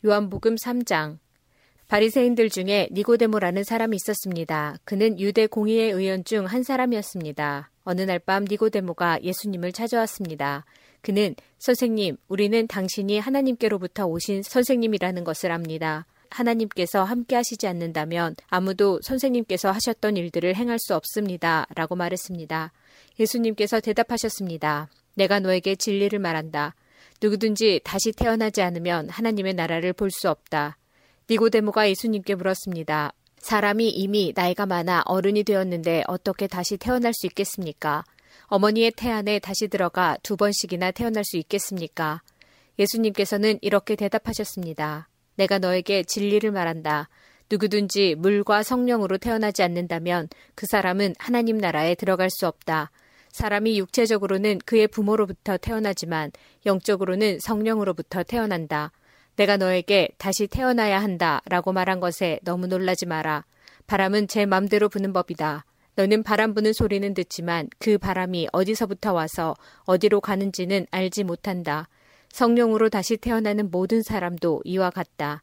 [0.05, 1.19] 요한복음 3장
[1.89, 4.77] 바리새인들 중에 니고데모라는 사람이 있었습니다.
[4.85, 7.73] 그는 유대 공의회 의원 중 한 사람이었습니다.
[7.83, 10.65] 어느 날 밤 니고데모가 예수님을 찾아왔습니다.
[11.01, 16.07] 그는 선생님, 우리는 당신이 하나님께로부터 오신 선생님이라는 것을 압니다.
[16.31, 21.67] 하나님께서 함께 하시지 않는다면 아무도 선생님께서 하셨던 일들을 행할 수 없습니다.
[21.75, 22.73] 라고 말했습니다.
[23.19, 24.89] 예수님께서 대답하셨습니다.
[25.15, 26.75] 내가 너에게 진리를 말한다.
[27.23, 30.77] 누구든지 다시 태어나지 않으면 하나님의 나라를 볼 수 없다.
[31.31, 33.13] 니고데모가 예수님께 물었습니다.
[33.39, 38.05] 사람이 이미 나이가 많아 어른이 되었는데 어떻게 다시 태어날 수 있겠습니까?
[38.45, 42.23] 어머니의 태 안에 다시 들어가 두 번씩이나 태어날 수 있겠습니까?
[42.79, 45.09] 예수님께서는 이렇게 대답하셨습니다.
[45.37, 47.09] 내가 너에게 진리를 말한다.
[47.51, 52.91] 누구든지 물과 성령으로 태어나지 않는다면 그 사람은 하나님 나라에 들어갈 수 없다.
[53.31, 56.33] 사람이 육체적으로는 그의 부모로부터 태어나지만
[56.65, 58.91] 영적으로는 성령으로부터 태어난다.
[59.37, 63.45] 내가 너에게 다시 태어나야 한다 라고 말한 것에 너무 놀라지 마라.
[63.87, 65.65] 바람은 제 맘대로 부는 법이다.
[65.97, 71.89] 너는 바람 부는 소리는 듣지만 그 바람이 어디서부터 와서 어디로 가는지는 알지 못한다.
[72.37, 75.43] 성령으로 다시 태어나는 모든 사람도 이와 같다.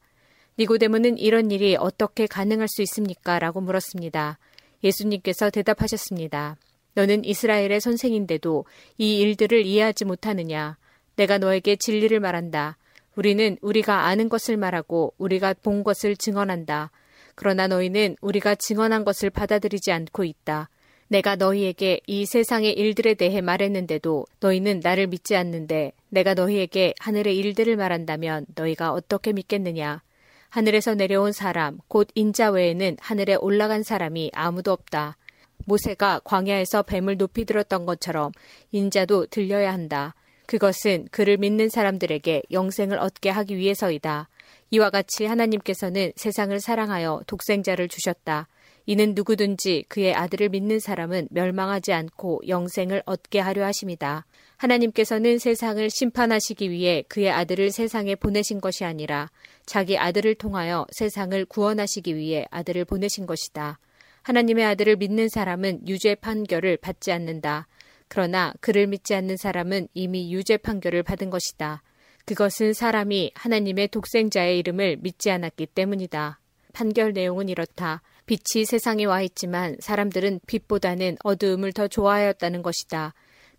[0.60, 3.39] 니고데모는 이런 일이 어떻게 가능할 수 있습니까?
[3.39, 4.38] 라고 물었습니다.
[4.84, 6.56] 예수님께서 대답하셨습니다.
[6.94, 8.66] 너는 이스라엘의 선생인데도
[9.00, 10.78] 이 일들을 이해하지 못하느냐?
[11.16, 12.78] 내가 너에게 진리를 말한다.
[13.16, 16.91] 우리는 우리가 아는 것을 말하고 우리가 본 것을 증언한다.
[17.34, 20.70] 그러나 너희는 우리가 증언한 것을 받아들이지 않고 있다.
[21.08, 27.76] 내가 너희에게 이 세상의 일들에 대해 말했는데도 너희는 나를 믿지 않는데 내가 너희에게 하늘의 일들을
[27.76, 30.03] 말한다면 너희가 어떻게 믿겠느냐?
[30.49, 35.18] 하늘에서 내려온 사람, 곧 인자 외에는 하늘에 올라간 사람이 아무도 없다.
[35.66, 38.32] 모세가 광야에서 뱀을 높이 들었던 것처럼
[38.72, 40.14] 인자도 들려야 한다.
[40.45, 44.30] 그것은 그를 믿는 사람들에게 영생을 얻게 하기 위해서이다.
[44.70, 48.47] 이와 같이 하나님께서는 세상을 사랑하여 독생자를 주셨다.
[48.86, 54.26] 이는 누구든지 그의 아들을 믿는 사람은 멸망하지 않고 영생을 얻게 하려 하심이다.
[54.64, 59.30] 하나님께서는 세상을 심판하시기 위해 그의 아들을 세상에 보내신 것이 아니라
[59.66, 63.80] 자기 아들을 통하여 세상을 구원하시기 위해 아들을 보내신 것이다.
[64.22, 67.68] 하나님의 아들을 믿는 사람은 유죄 판결을 받지 않는다.
[68.07, 71.84] 그러나 그를 믿지 않는 사람은 이미 유죄 판결을 받은 것이다.
[72.26, 76.39] 그것은 사람이 하나님의 독생자의 이름을 믿지 않았기 때문이다.
[76.72, 78.01] 판결 내용은 이렇다.
[78.26, 83.14] 빛이 세상에 와 있지만 사람들은 빛보다는 어두움을 더 좋아하였다는 것이다.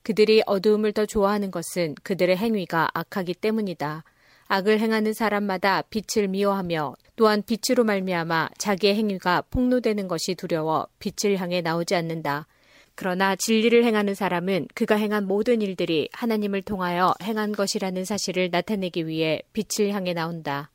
[0.04, 4.04] 그들이 어두움을 더 좋아하는 것은 그들의 행위가 악하기 때문이다.
[4.46, 11.62] 악을 행하는 사람마다 빛을 미워하며 또한 빛으로 말미암아 자기의 행위가 폭로되는 것이 두려워 빛을 향해
[11.62, 12.46] 나오지 않는다.
[12.94, 19.40] 그러나 진리를 행하는 사람은 그가 행한 모든 일들이 하나님을 통하여 행한 것이라는 사실을 나타내기 위해
[19.54, 20.70] 빛을 향해 나온다.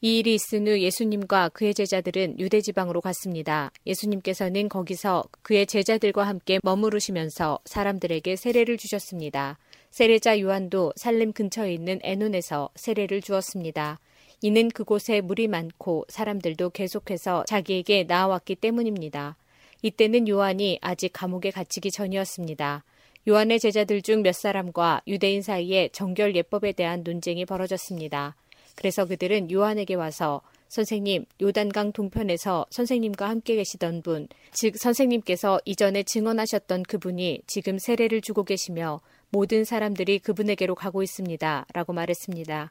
[0.00, 3.72] 이 일이 있은 후 예수님과 그의 제자들은 유대 지방으로 갔습니다.
[3.84, 9.58] 예수님께서는 거기서 그의 제자들과 함께 머무르시면서 사람들에게 세례를 주셨습니다.
[9.90, 13.98] 세례자 요한도 살림 근처에 있는 에논에서 세례를 주었습니다.
[14.40, 19.36] 이는 그곳에 물이 많고 사람들도 계속해서 자기에게 나아왔기 때문입니다.
[19.82, 22.84] 이때는 요한이 아직 감옥에 갇히기 전이었습니다.
[23.28, 28.36] 요한의 제자들 중 몇 사람과 유대인 사이에 정결 예법에 대한 논쟁이 벌어졌습니다.
[28.78, 36.84] 그래서 그들은 요한에게 와서 선생님, 요단강 동편에서 선생님과 함께 계시던 분, 즉 선생님께서 이전에 증언하셨던
[36.84, 39.00] 그분이 지금 세례를 주고 계시며
[39.30, 41.66] 모든 사람들이 그분에게로 가고 있습니다.
[41.74, 42.70] 라고 말했습니다.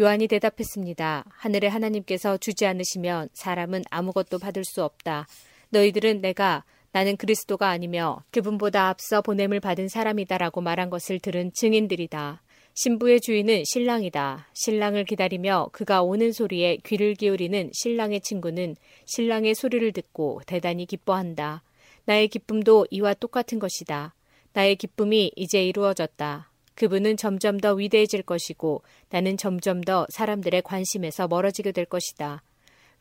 [0.00, 1.24] 요한이 대답했습니다.
[1.28, 5.28] 하늘의 하나님께서 주지 않으시면 사람은 아무것도 받을 수 없다.
[5.68, 12.42] 너희들은 내가 나는 그리스도가 아니며 그분보다 앞서 보냄을 받은 사람이다라고 말한 것을 들은 증인들이다.
[12.76, 14.48] 신부의 주인은 신랑이다.
[14.52, 21.62] 신랑을 기다리며 그가 오는 소리에 귀를 기울이는 신랑의 친구는 신랑의 소리를 듣고 대단히 기뻐한다.
[22.04, 24.16] 나의 기쁨도 이와 똑같은 것이다.
[24.54, 26.50] 나의 기쁨이 이제 이루어졌다.
[26.74, 32.42] 그분은 점점 더 위대해질 것이고 나는 점점 더 사람들의 관심에서 멀어지게 될 것이다.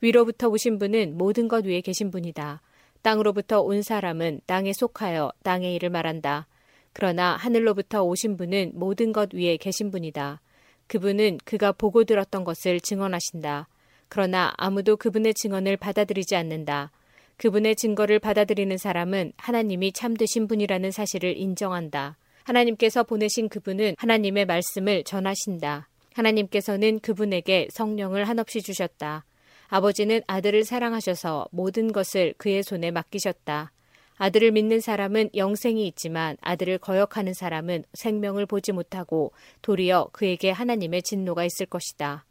[0.02, 2.62] 위로부터 오신 분은 모든 것 위에 계신 분이다.
[3.02, 6.46] 땅으로부터 온 사람은 땅에 속하여 땅의 일을 말한다.
[6.94, 10.42] 그러나 하늘로부터 오신 분은 모든 것 위에 계신 분이다.
[10.88, 13.68] 그분은 그가 보고 들었던 것을 증언하신다.
[14.08, 16.92] 그러나 아무도 그분의 증언을 받아들이지 않는다.
[17.38, 22.18] 그분의 증거를 받아들이는 사람은 하나님이 참되신 분이라는 사실을 인정한다.
[22.44, 25.90] 하나님께서 보내신 그분은 하나님의 말씀을 전하신다.
[26.14, 29.26] 하나님께서는 그분에게 성령을 한없이 주셨다.
[29.68, 33.73] 아버지는 아들을 사랑하셔서 모든 것을 그의 손에 맡기셨다.
[34.18, 41.46] 아들을 믿는 사람은 영생이 있지만 아들을 거역하는 사람은 생명을 보지 못하고 도리어 그에게 하나님의 진노가
[41.46, 42.26] 있을 것이다.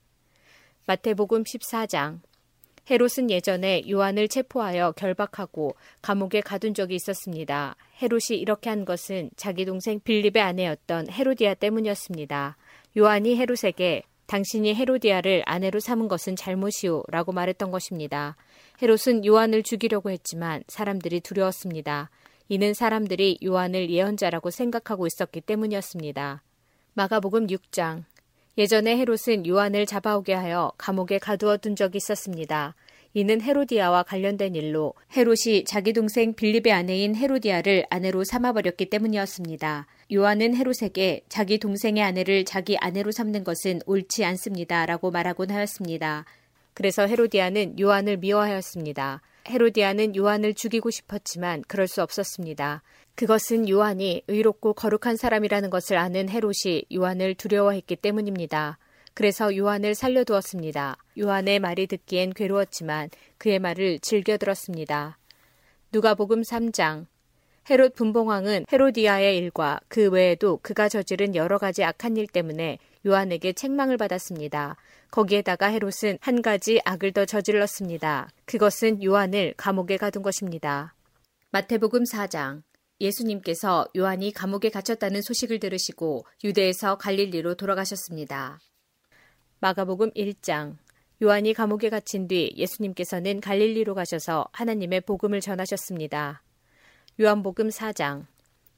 [0.87, 2.21] 마태복음 14장
[2.91, 7.77] 헤롯은 예전에 요한을 체포하여 결박하고 감옥에 가둔 적이 있었습니다.
[8.03, 12.57] 헤롯이 이렇게 한 것은 자기 동생 빌립의 아내였던 헤로디아 때문이었습니다.
[12.97, 18.37] 요한이 헤롯에게 당신이 헤로디아를 아내로 삼은 것은 잘못이오 라고 말했던 것입니다.
[18.83, 22.11] 헤롯은 요한을 죽이려고 했지만 사람들이 두려웠습니다.
[22.49, 26.43] 이는 사람들이 요한을 예언자라고 생각하고 있었기 때문이었습니다.
[26.95, 28.03] 마가복음 6장
[28.59, 32.75] 예전에 헤롯은 요한을 잡아오게 하여 감옥에 가두어 둔 적이 있었습니다.
[33.15, 39.87] 이는 헤로디아와 관련된 일로 헤롯이 자기 동생 빌립의 아내인 헤로디아를 아내로 삼아버렸기 때문이었습니다.
[40.13, 44.87] 요한은 헤롯에게 자기 동생의 아내를 자기 아내로 삼는 것은 옳지 않습니다.
[44.87, 46.25] 라고 말하곤 하였습니다.
[46.75, 49.21] 그래서 헤로디아는 요한을 미워하였습니다.
[49.49, 52.83] 헤로디아는 요한을 죽이고 싶었지만 그럴 수 없었습니다.
[53.15, 58.79] 그것은 요한이 의롭고 거룩한 사람이라는 것을 아는 헤롯이 요한을 두려워했기 때문입니다.
[59.15, 60.97] 그래서 요한을 살려두었습니다.
[61.19, 65.19] 요한의 말이 듣기엔 괴로웠지만 그의 말을 즐겨 들었습니다.
[65.93, 67.07] 누가복음 3장
[67.69, 73.97] 헤롯 분봉왕은 헤로디아의 일과 그 외에도 그가 저지른 여러 가지 악한 일 때문에 요한에게 책망을
[73.97, 74.77] 받았습니다.
[75.11, 78.29] 거기에다가 헤롯은 한 가지 악을 더 저질렀습니다.
[78.47, 80.95] 그것은 요한을 감옥에 가둔 것입니다.
[81.51, 82.63] 마태복음 4장
[83.01, 88.61] 예수님께서 요한이 감옥에 갇혔다는 소식을 들으시고 유대에서 갈릴리로 돌아가셨습니다.
[89.61, 90.77] 마가복음 1장
[91.23, 96.43] 요한이 감옥에 갇힌 뒤 예수님께서는 갈릴리로 가셔서 하나님의 복음을 전하셨습니다.
[97.21, 98.27] 요한복음 4장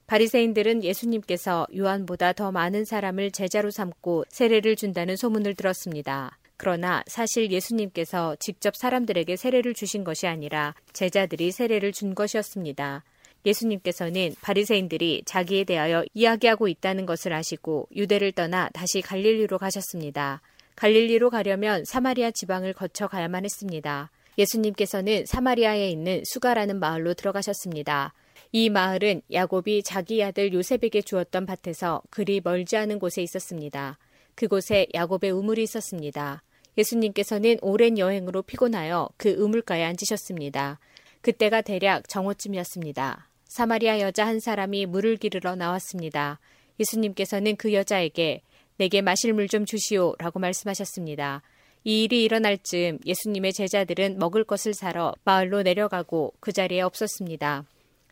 [0.07, 6.39] 바리새인들은 예수님께서 요한보다 더 많은 사람을 제자로 삼고 세례를 준다는 소문을 들었습니다.
[6.57, 13.03] 그러나 사실 예수님께서 직접 사람들에게 세례를 주신 것이 아니라 제자들이 세례를 준 것이었습니다.
[13.47, 20.41] 예수님께서는 바리새인들이 자기에 대하여 이야기하고 있다는 것을 아시고 유대를 떠나 다시 갈릴리로 가셨습니다.
[20.77, 24.11] 갈릴리로 가려면 사마리아 지방을 거쳐 가야만 했습니다.
[24.39, 28.13] 예수님께서는 사마리아에 있는 수가라는 마을로 들어가셨습니다.
[28.57, 33.99] 이 마을은 야곱이 자기 아들 요셉에게 주었던 밭에서 그리 멀지 않은 곳에 있었습니다.
[34.37, 36.41] 그곳에 야곱의 우물이 있었습니다.
[36.79, 40.79] 예수님께서는 오랜 여행으로 피곤하여 그 우물가에 앉으셨습니다.
[41.21, 43.29] 그때가 대략 정오쯤이었습니다.
[43.47, 46.39] 사마리아 여자 한 사람이 물을 기르러 나왔습니다.
[46.79, 48.43] 예수님께서는 그 여자에게
[48.77, 51.43] 내게 마실 물 좀 주시오 라고 말씀하셨습니다.
[51.83, 57.65] 이 일이 일어날 즈음 예수님의 제자들은 먹을 것을 사러 마을로 내려가고 그 자리에 없었습니다.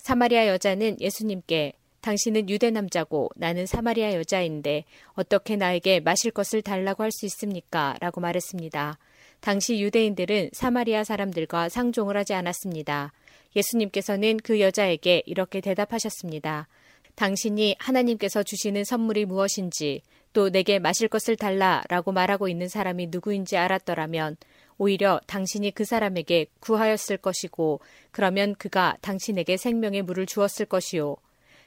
[0.03, 4.85] 사마리아 여자는 예수님께 당신은 유대 남자고 나는 사마리아 여자인데
[5.15, 7.95] 어떻게 나에게 마실 것을 달라고 할 수 있습니까?
[8.01, 8.99] 라고 말했습니다.
[9.39, 13.13] 당시 유대인들은 사마리아 사람들과 상종을 하지 않았습니다.
[13.55, 16.67] 예수님께서는 그 여자에게 이렇게 대답하셨습니다.
[17.15, 23.57] 당신이 하나님께서 주시는 선물이 무엇인지 또 내게 마실 것을 달라 라고 말하고 있는 사람이 누구인지
[23.57, 24.37] 알았더라면
[24.83, 27.81] 오히려 당신이 그 사람에게 구하였을 것이고
[28.11, 31.17] 그러면 그가 당신에게 생명의 물을 주었을 것이요.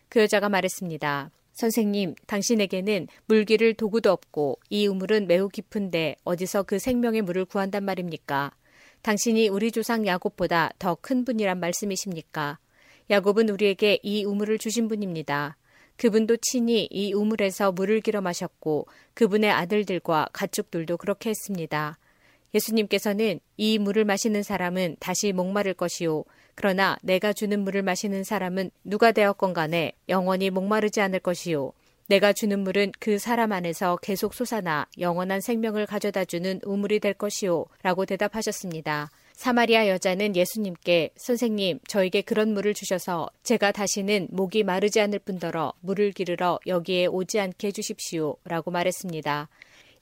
[0.09, 1.32] 그 여자가 말했습니다.
[1.53, 8.51] 선생님, 당신에게는 물기를 도구도 없고 이 우물은 매우 깊은데 어디서 그 생명의 물을 구한단 말입니까?
[9.01, 12.59] 당신이 우리 조상 야곱보다 더 큰 분이란 말씀이십니까?
[13.09, 15.55] 야곱은 우리에게 이 우물을 주신 분입니다.
[15.95, 21.97] 그분도 친히 이 우물에서 물을 길어 마셨고 그분의 아들들과 가축들도 그렇게 했습니다.
[22.55, 26.23] 예수님께서는 이 물을 마시는 사람은 다시 목마를 것이요.
[26.55, 31.73] 그러나 내가 주는 물을 마시는 사람은 누가 되었건 간에 영원히 목마르지 않을 것이요.
[32.07, 37.65] 내가 주는 물은 그 사람 안에서 계속 솟아나 영원한 생명을 가져다 주는 우물이 될 것이요.
[37.81, 39.09] 라고 대답하셨습니다.
[39.33, 46.11] 사마리아 여자는 예수님께 선생님, 저에게 그런 물을 주셔서 제가 다시는 목이 마르지 않을 뿐더러 물을
[46.11, 48.37] 기르러 여기에 오지 않게 해주십시오.
[48.45, 49.49] 라고 말했습니다.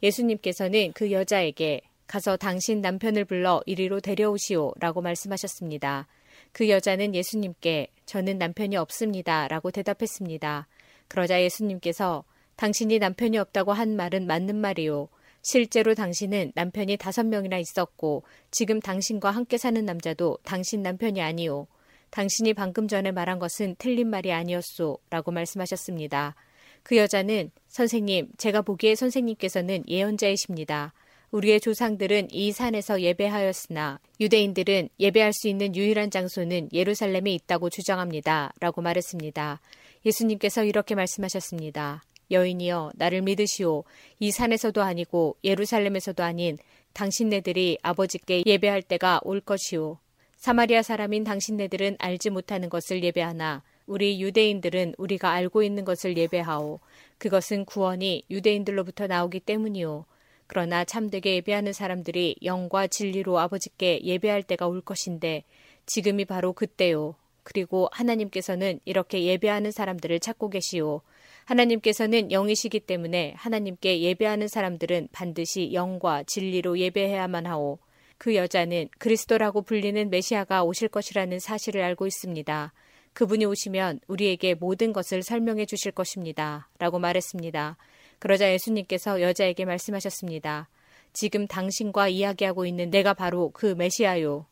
[0.03, 6.07] 예수님께서는 그 여자에게 가서 당신 남편을 불러 이리로 데려오시오 라고 말씀하셨습니다.
[6.51, 10.67] 그 여자는 예수님께 저는 남편이 없습니다 라고 대답했습니다.
[11.07, 12.23] 그러자 예수님께서
[12.55, 15.09] 당신이 남편이 없다고 한 말은 맞는 말이요.
[15.41, 21.67] 실제로 당신은 남편이 다섯 명이나 있었고 지금 당신과 함께 사는 남자도 당신 남편이 아니오.
[22.11, 24.99] 당신이 방금 전에 말한 것은 틀린 말이 아니었소.
[25.09, 26.35] 라고 말씀하셨습니다.
[26.83, 30.93] 그 여자는 선생님, 제가 보기에 선생님께서는 예언자이십니다.
[31.33, 38.53] 우리의 조상들은 이 산에서 예배하였으나 유대인들은 예배할 수 있는 유일한 장소는 예루살렘에 있다고 주장합니다.
[38.59, 39.59] 라고 말했습니다.
[40.05, 42.03] 예수님께서 이렇게 말씀하셨습니다.
[42.29, 43.83] 여인이여 나를 믿으시오.
[44.19, 46.59] 이 산에서도 아니고 예루살렘에서도 아닌
[46.93, 49.97] 당신네들이 아버지께 예배할 때가 올 것이오.
[50.35, 56.79] 사마리아 사람인 당신네들은 알지 못하는 것을 예배하나 우리 유대인들은 우리가 알고 있는 것을 예배하오.
[57.17, 60.05] 그것은 구원이 유대인들로부터 나오기 때문이오.
[60.53, 65.45] 그러나 참되게 예배하는 사람들이 영과 진리로 아버지께 예배할 때가 올 것인데
[65.87, 67.15] 지금이 바로 그때요.
[67.41, 71.01] 그리고 하나님께서는 이렇게 예배하는 사람들을 찾고 계시오.
[71.45, 77.79] 하나님께서는 영이시기 때문에 하나님께 예배하는 사람들은 반드시 영과 진리로 예배해야만 하오.
[78.19, 82.73] 그 여자는 그리스도라고 불리는 메시아가 오실 것이라는 사실을 알고 있습니다.
[83.13, 86.69] 그분이 오시면 우리에게 모든 것을 설명해 주실 것입니다.
[86.77, 87.75] 라고 말했습니다.
[88.23, 90.69] 그러자 예수님께서 여자에게 말씀하셨습니다.
[91.11, 94.45] 지금 당신과 이야기하고 있는 내가 바로 그 메시아요.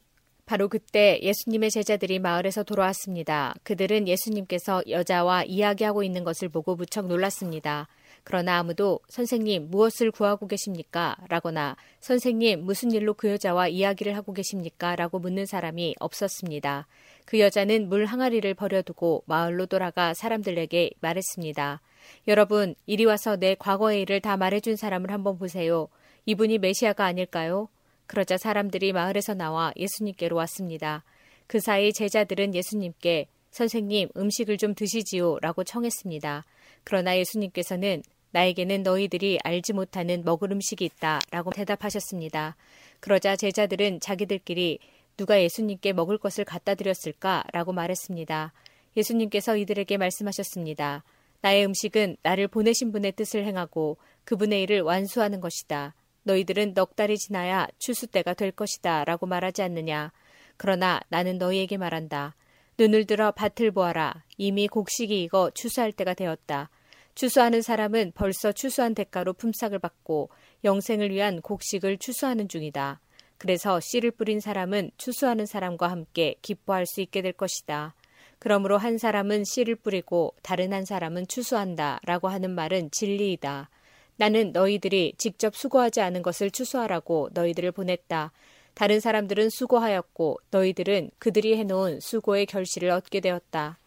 [0.45, 3.53] 바로 그때 예수님의 제자들이 마을에서 돌아왔습니다.
[3.63, 7.88] 그들은 예수님께서 여자와 이야기하고 있는 것을 보고 무척 놀랐습니다.
[8.26, 11.15] 그러나 아무도 선생님 무엇을 구하고 계십니까?
[11.30, 14.97] 라거나 선생님 무슨 일로 그 여자와 이야기를 하고 계십니까?
[14.97, 16.88] 라고 묻는 사람이 없었습니다.
[17.24, 21.80] 그 여자는 물 항아리를 버려두고 마을로 돌아가 사람들에게 말했습니다.
[22.27, 25.87] 여러분, 이리 와서 내 과거의 일을 다 말해준 사람을 한번 보세요.
[26.25, 27.67] 이분이 메시아가 아닐까요?
[28.07, 31.03] 그러자 사람들이 마을에서 나와 예수님께로 왔습니다.
[31.47, 36.45] 그 사이 제자들은 예수님께 선생님 음식을 좀 드시지요 라고 청했습니다.
[36.83, 42.55] 그러나 예수님께서는 나에게는 너희들이 알지 못하는 먹을 음식이 있다 라고 대답하셨습니다.
[42.99, 44.79] 그러자 제자들은 자기들끼리
[45.17, 48.53] 누가 예수님께 먹을 것을 갖다 드렸을까 라고 말했습니다.
[48.95, 51.03] 예수님께서 이들에게 말씀하셨습니다.
[51.41, 55.95] 나의 음식은 나를 보내신 분의 뜻을 행하고 그분의 일을 완수하는 것이다.
[56.23, 59.05] 너희들은 넉 달이 지나야 추수 때가 될 것이다.
[59.05, 60.11] 라고 말하지 않느냐.
[60.57, 62.35] 그러나 나는 너희에게 말한다.
[62.77, 64.23] 눈을 들어 밭을 보아라.
[64.37, 66.69] 이미 곡식이 익어 추수할 때가 되었다.
[67.15, 70.29] 추수하는 사람은 벌써 추수한 대가로 품삯을 받고
[70.63, 73.01] 영생을 위한 곡식을 추수하는 중이다.
[73.37, 77.95] 그래서 씨를 뿌린 사람은 추수하는 사람과 함께 기뻐할 수 있게 될 것이다.
[78.43, 83.69] 그러므로 한 사람은 씨를 뿌리고 다른 한 사람은 추수한다 라고 하는 말은 진리이다.
[84.17, 88.31] 나는 너희들이 직접 수고하지 않은 것을 추수하라고 너희들을 보냈다.
[88.73, 93.77] 다른 사람들은 수고하였고 너희들은 그들이 해놓은 수고의 결실을 얻게 되었다.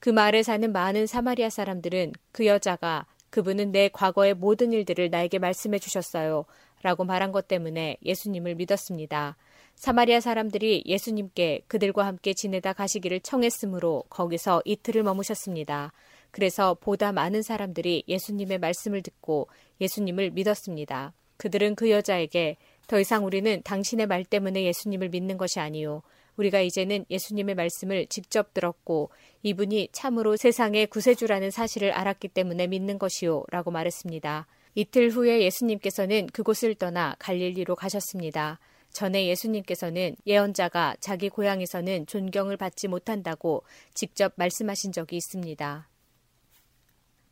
[0.00, 5.78] 그 마을에 사는 많은 사마리아 사람들은 그 여자가 그분은 내 과거의 모든 일들을 나에게 말씀해
[5.78, 6.44] 주셨어요.
[6.82, 9.36] 라고 말한 것 때문에 예수님을 믿었습니다.
[9.74, 15.92] 사마리아 사람들이 예수님께 그들과 함께 지내다 가시기를 청했으므로 거기서 이틀을 머무셨습니다.
[16.30, 19.48] 그래서 보다 많은 사람들이 예수님의 말씀을 듣고
[19.80, 21.12] 예수님을 믿었습니다.
[21.36, 22.56] 그들은 그 여자에게
[22.86, 26.02] 더 이상 우리는 당신의 말 때문에 예수님을 믿는 것이 아니요.
[26.36, 29.10] 우리가 이제는 예수님의 말씀을 직접 들었고
[29.42, 33.44] 이분이 참으로 세상의 구세주라는 사실을 알았기 때문에 믿는 것이요.
[33.50, 34.46] 라고 말했습니다.
[34.74, 38.58] 이틀 후에 예수님께서는 그곳을 떠나 갈릴리로 가셨습니다.
[38.92, 43.64] 전에 예수님께서는 예언자가 자기 고향에서는 존경을 받지 못한다고
[43.94, 45.88] 직접 말씀하신 적이 있습니다.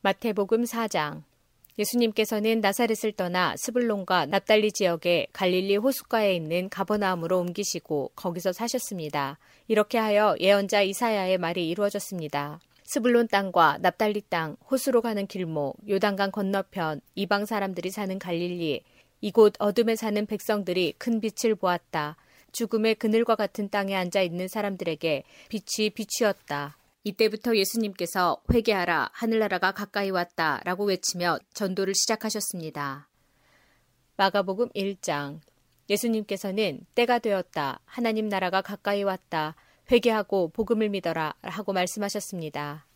[0.02, 1.22] 마태복음 4장
[1.78, 9.38] 예수님께서는 나사렛을 떠나 스불론과 납달리 지역의 갈릴리 호숫가에 있는 가버나움으로 옮기시고 거기서 사셨습니다.
[9.68, 12.60] 이렇게 하여 예언자 이사야의 말이 이루어졌습니다.
[12.84, 18.82] 스불론 땅과 납달리 땅, 호수로 가는 길목, 요단강 건너편, 이방 사람들이 사는 갈릴리,
[19.20, 22.16] 이곳 어둠에 사는 백성들이 큰 빛을 보았다.
[22.52, 26.76] 죽음의 그늘과 같은 땅에 앉아 있는 사람들에게 빛이 빛이었다.
[27.04, 33.08] 이때부터 예수님께서 회개하라 하늘나라가 가까이 왔다 라고 외치며 전도를 시작하셨습니다.
[34.16, 35.40] 마가복음 1장
[35.88, 37.80] 예수님께서는 때가 되었다.
[37.84, 39.56] 하나님 나라가 가까이 왔다.
[39.90, 42.86] 회개하고 복음을 믿어라 하고 말씀하셨습니다.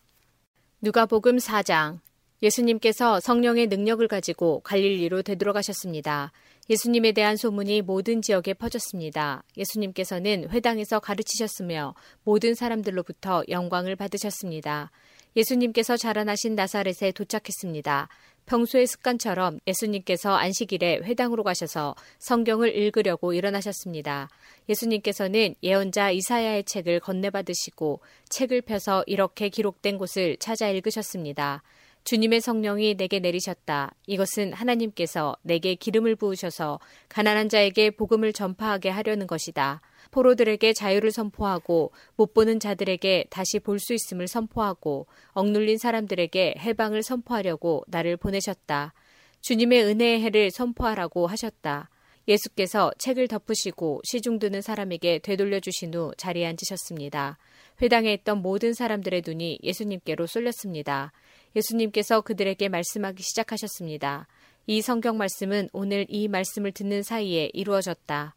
[0.80, 2.00] 누가복음 4장
[2.42, 6.32] 예수님께서 성령의 능력을 가지고 갈릴리로 되돌아가셨습니다.
[6.70, 9.44] 예수님에 대한 소문이 모든 지역에 퍼졌습니다.
[9.56, 11.94] 예수님께서는 회당에서 가르치셨으며
[12.24, 14.90] 모든 사람들로부터 영광을 받으셨습니다.
[15.36, 18.08] 예수님께서 자라나신 나사렛에 도착했습니다.
[18.46, 24.28] 평소의 습관처럼 예수님께서 안식일에 회당으로 가셔서 성경을 읽으려고 일어나셨습니다.
[24.68, 31.62] 예수님께서는 예언자 이사야의 책을 건네받으시고 책을 펴서 이렇게 기록된 곳을 찾아 읽으셨습니다.
[32.04, 33.94] 주님의 성령이 내게 내리셨다.
[34.06, 36.78] 이것은 하나님께서 내게 기름을 부으셔서
[37.08, 39.80] 가난한 자에게 복음을 전파하게 하려는 것이다.
[40.10, 47.82] 포로들에게 자유를 선포하고 못 보는 자들에게 다시 볼 수 있음을 선포하고 억눌린 사람들에게 해방을 선포하려고
[47.88, 48.92] 나를 보내셨다.
[49.40, 51.90] 주님의 은혜의 해를 선포하라고 하셨다.
[52.28, 57.36] 예수께서 책을 덮으시고 시중 드는 사람에게 되돌려 주신 후 자리에 앉으셨습니다.
[57.82, 61.12] 회당에 있던 모든 사람들의 눈이 예수님께로 쏠렸습니다.
[61.56, 64.26] 예수님께서 그들에게 말씀하기 시작하셨습니다.
[64.66, 68.34] 이 성경 말씀은 오늘 이 말씀을 듣는 사이에 이루어졌다.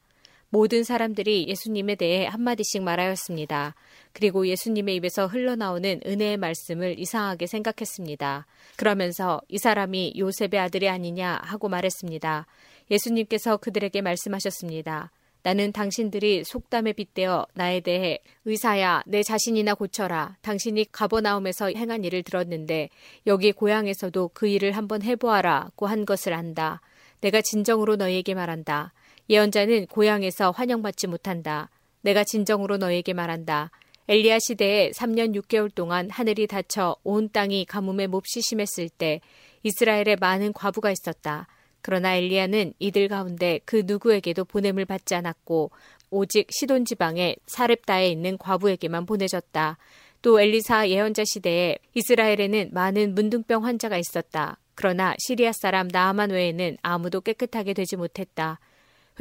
[0.50, 3.76] 모든 사람들이 예수님에 대해 한마디씩 말하였습니다.
[4.14, 8.46] 그리고 예수님의 입에서 흘러나오는 은혜의 말씀을 이상하게 생각했습니다.
[8.78, 12.46] 그러면서 이 사람이 요셉의 아들이 아니냐 하고 말했습니다.
[12.90, 15.12] 예수님께서 그들에게 말씀하셨습니다.
[15.48, 22.90] 나는 당신들이 속담에 빗대어 나에 대해 의사야 내 자신이나 고쳐라 당신이 가버나움에서 행한 일을 들었는데
[23.28, 26.82] 여기 고향에서도 그 일을 한번 해보아라고 한 것을 안다.
[27.22, 28.92] 내가 진정으로 너희에게 말한다.
[29.30, 31.70] 예언자는 고향에서 환영받지 못한다.
[32.02, 33.72] 내가 진정으로 너에게 말한다.
[34.10, 39.22] 엘리야 시대에 3년 6개월 동안 하늘이 닫혀 온 땅이 가뭄에 몹시 심했을 때
[39.64, 41.48] 이스라엘에 많은 과부가 있었다.
[41.88, 45.72] 그러나 엘리야는 이들 가운데 그 누구에게도 보냄을 받지 않았고
[46.10, 49.78] 오직 시돈 지방의 사렙다에 있는 과부에게만 보내졌다.
[50.22, 54.58] 또 엘리사 예언자 시대에 이스라엘에는 많은 문둥병 환자가 있었다.
[54.76, 58.60] 그러나 시리아 사람 나아만 외에는 아무도 깨끗하게 되지 못했다.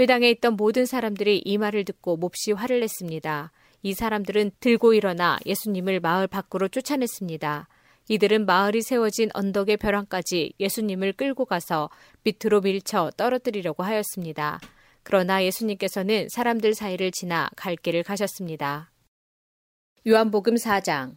[0.01, 3.53] 회당에 있던 모든 사람들이 이 말을 듣고 몹시 화를 냈습니다.
[3.85, 7.69] 이 사람들은 들고 일어나 예수님을 마을 밖으로 쫓아냈습니다.
[8.09, 11.91] 이들은 마을이 세워진 언덕의 벼랑까지 예수님을 끌고 가서
[12.23, 14.61] 밑으로 밀쳐 떨어뜨리려고 하였습니다.
[15.03, 18.91] 그러나 예수님께서는 사람들 사이를 지나 갈 길을 가셨습니다.
[20.07, 21.17] 요한복음 4장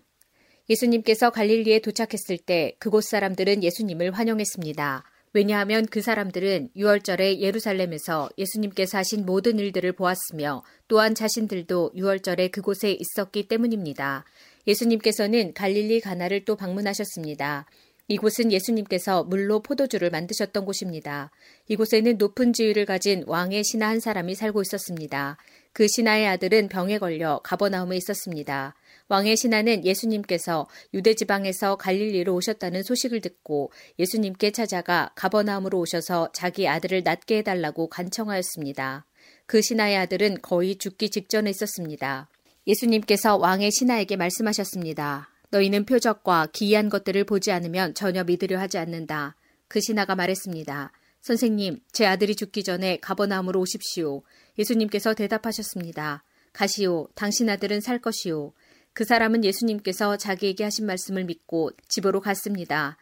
[0.69, 5.03] 예수님께서 갈릴리에 도착했을 때 그곳 사람들은 예수님을 환영했습니다.
[5.33, 13.47] 왜냐하면 그 사람들은 6월절에 예루살렘에서 예수님께서 하신 모든 일들을 보았으며 또한 자신들도 6월절에 그곳에 있었기
[13.47, 14.25] 때문입니다.
[14.67, 17.65] 예수님께서는 갈릴리 가나를 또 방문하셨습니다.
[18.11, 21.29] 이곳은 예수님께서 물로 포도주를 만드셨던 곳입니다.
[21.67, 25.37] 이곳에는 높은 지위를 가진 왕의 신하 한 사람이 살고 있었습니다.
[25.73, 28.73] 그 신하의 아들은 병에 걸려 가버나움에 있었습니다.
[29.09, 37.03] 왕의 신하는 예수님께서 유대 지방에서 갈릴리로 오셨다는 소식을 듣고 예수님께 찾아가 가버나움으로 오셔서 자기 아들을
[37.03, 39.05] 낫게 해달라고 간청하였습니다.
[39.45, 42.27] 그 신하의 아들은 거의 죽기 직전에 있었습니다.
[42.69, 45.29] 예수님께서 왕의 신하에게 말씀하셨습니다.
[45.49, 49.35] 너희는 표적과 기이한 것들을 보지 않으면 전혀 믿으려 하지 않는다.
[49.67, 50.91] 그 신하가 말했습니다.
[51.21, 54.21] 선생님, 제 아들이 죽기 전에 가버나움으로 오십시오.
[54.59, 56.23] 예수님께서 대답하셨습니다.
[56.53, 58.53] 가시오, 당신 아들은 살 것이오.
[58.93, 62.97] 그 사람은 예수님께서 자기에게 하신 말씀을 믿고 집으로 갔습니다.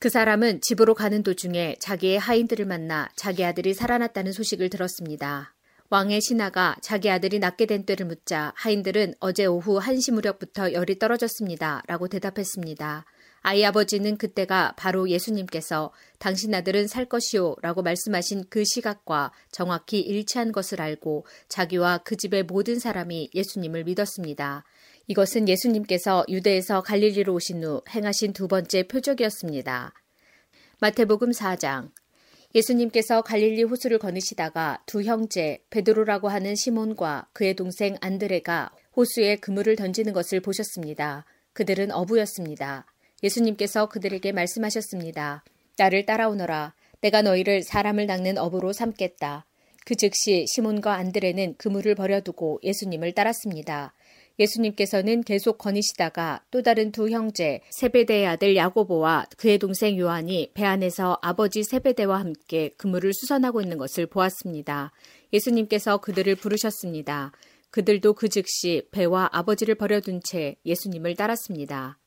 [0.00, 5.51] 그 사람은 집으로 가는 도중에 자기의 하인들을 만나 자기 아들이 살아났다는 소식을 들었습니다.
[5.92, 11.82] 왕의 신하가 자기 아들이 낫게 된 때를 묻자 하인들은 어제 오후 1시 무렵부터 열이 떨어졌습니다.
[11.86, 13.04] 라고 대답했습니다.
[13.42, 20.52] 아이 아버지는 그때가 바로 예수님께서 당신 아들은 살 것이요 라고 말씀하신 그 시각과 정확히 일치한
[20.52, 24.64] 것을 알고 자기와 그 집의 모든 사람이 예수님을 믿었습니다.
[25.08, 29.92] 이것은 예수님께서 유대에서 갈릴리로 오신 후 행하신 두 번째 표적이었습니다.
[30.80, 31.90] 마태복음 4장
[32.54, 40.12] 예수님께서 갈릴리 호수를 거느시다가 두 형제 베드로라고 하는 시몬과 그의 동생 안드레가 호수에 그물을 던지는
[40.12, 41.24] 것을 보셨습니다.
[41.54, 42.86] 그들은 어부였습니다.
[43.22, 45.44] 예수님께서 그들에게 말씀하셨습니다.
[45.78, 46.74] 나를 따라오너라.
[47.00, 49.46] 내가 너희를 사람을 낚는 어부로 삼겠다.
[49.84, 53.94] 그 즉시 시몬과 안드레는 그물을 버려두고 예수님을 따랐습니다.
[54.38, 61.18] 예수님께서는 계속 거니시다가 또 다른 두 형제 세베대의 아들 야고보와 그의 동생 요한이 배 안에서
[61.22, 64.92] 아버지 세베대와 함께 그물을 수선하고 있는 것을 보았습니다.
[65.32, 67.32] 예수님께서 그들을 부르셨습니다.
[67.70, 71.98] 그들도 그 즉시 배와 아버지를 버려둔 채 예수님을 따랐습니다.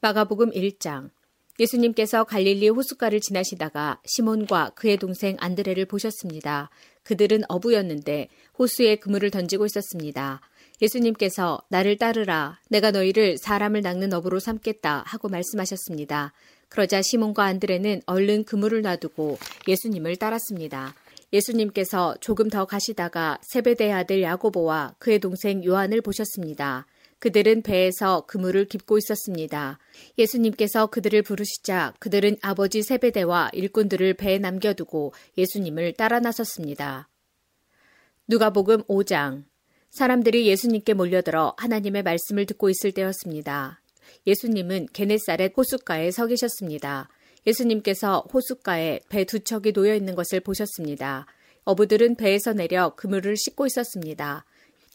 [0.00, 1.10] 마가복음 1장
[1.58, 6.70] 예수님께서 갈릴리 호숫가를 지나시다가 시몬과 그의 동생 안드레를 보셨습니다.
[7.02, 8.28] 그들은 어부였는데
[8.58, 10.40] 호수에 그물을 던지고 있었습니다.
[10.80, 12.60] 예수님께서 나를 따르라.
[12.68, 16.32] 내가 너희를 사람을 낚는 어부로 삼겠다 하고 말씀하셨습니다.
[16.68, 20.94] 그러자 시몬과 안드레는 얼른 그물을 놔두고 예수님을 따랐습니다.
[21.32, 26.86] 예수님께서 조금 더 가시다가 세베대의 아들 야고보와 그의 동생 요한을 보셨습니다.
[27.18, 29.78] 그들은 배에서 그물을 깁고 있었습니다.
[30.18, 37.08] 예수님께서 그들을 부르시자 그들은 아버지 세베대와 일꾼들을 배에 남겨두고 예수님을 따라 나섰습니다.
[38.28, 39.44] 누가복음 5장
[39.90, 43.80] 사람들이 예수님께 몰려들어 하나님의 말씀을 듣고 있을 때였습니다.
[44.26, 47.08] 예수님은 게네사렛 호숫가에 서 계셨습니다.
[47.46, 51.26] 예수님께서 호숫가에 배 두 척이 놓여 있는 것을 보셨습니다.
[51.64, 54.44] 어부들은 배에서 내려 그물을 씻고 있었습니다.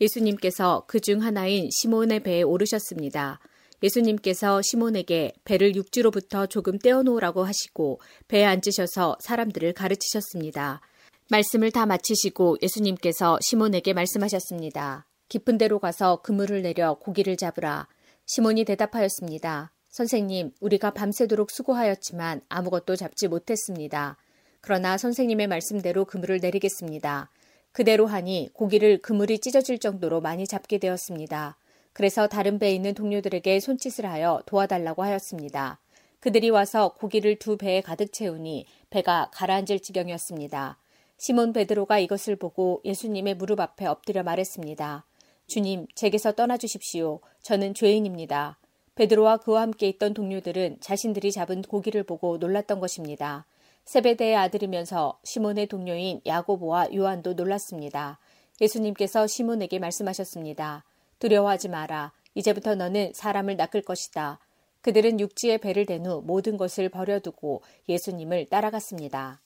[0.02, 3.40] 예수님께서 그 중 하나인 시몬의 배에 오르셨습니다.
[3.82, 10.82] 예수님께서 시몬에게 배를 육지로부터 조금 떼어놓으라고 하시고 배에 앉으셔서 사람들을 가르치셨습니다.
[11.30, 15.08] 말씀을 다 마치시고 예수님께서 시몬에게 말씀하셨습니다.
[15.30, 17.88] 깊은 데로 가서 그물을 내려 고기를 잡으라.
[18.26, 19.72] 시몬이 대답하였습니다.
[19.90, 24.18] 선생님, 우리가 밤새도록 수고하였지만 아무것도 잡지 못했습니다.
[24.62, 27.30] 그러나 선생님의 말씀대로 그물을 내리겠습니다.
[27.72, 31.58] 그대로 하니 고기를 그물이 찢어질 정도로 많이 잡게 되었습니다.
[31.94, 35.80] 그래서 다른 배에 있는 동료들에게 손짓을 하여 도와달라고 하였습니다.
[36.20, 40.78] 그들이 와서 고기를 두 배에 가득 채우니 배가 가라앉을 지경이었습니다.
[41.26, 45.06] 시몬 베드로가 이것을 보고 예수님의 무릎 앞에 엎드려 말했습니다.
[45.48, 47.22] 주님, 제게서 떠나 주십시오.
[47.42, 48.60] 저는 죄인입니다.
[48.96, 53.46] 베드로와 그와 함께 있던 동료들은 자신들이 잡은 고기를 보고 놀랐던 것입니다.
[53.86, 58.20] 세베대의 아들이면서 시몬의 동료인 야고보와 요한도 놀랐습니다.
[58.60, 60.84] 예수님께서 시몬에게 말씀하셨습니다.
[61.20, 62.12] 두려워하지 마라.
[62.36, 64.42] 이제부터 너는 사람을 낚을 것이다.
[64.82, 69.43] 그들은 육지에 배를 댄 후 모든 것을 버려두고 예수님을 따라갔습니다.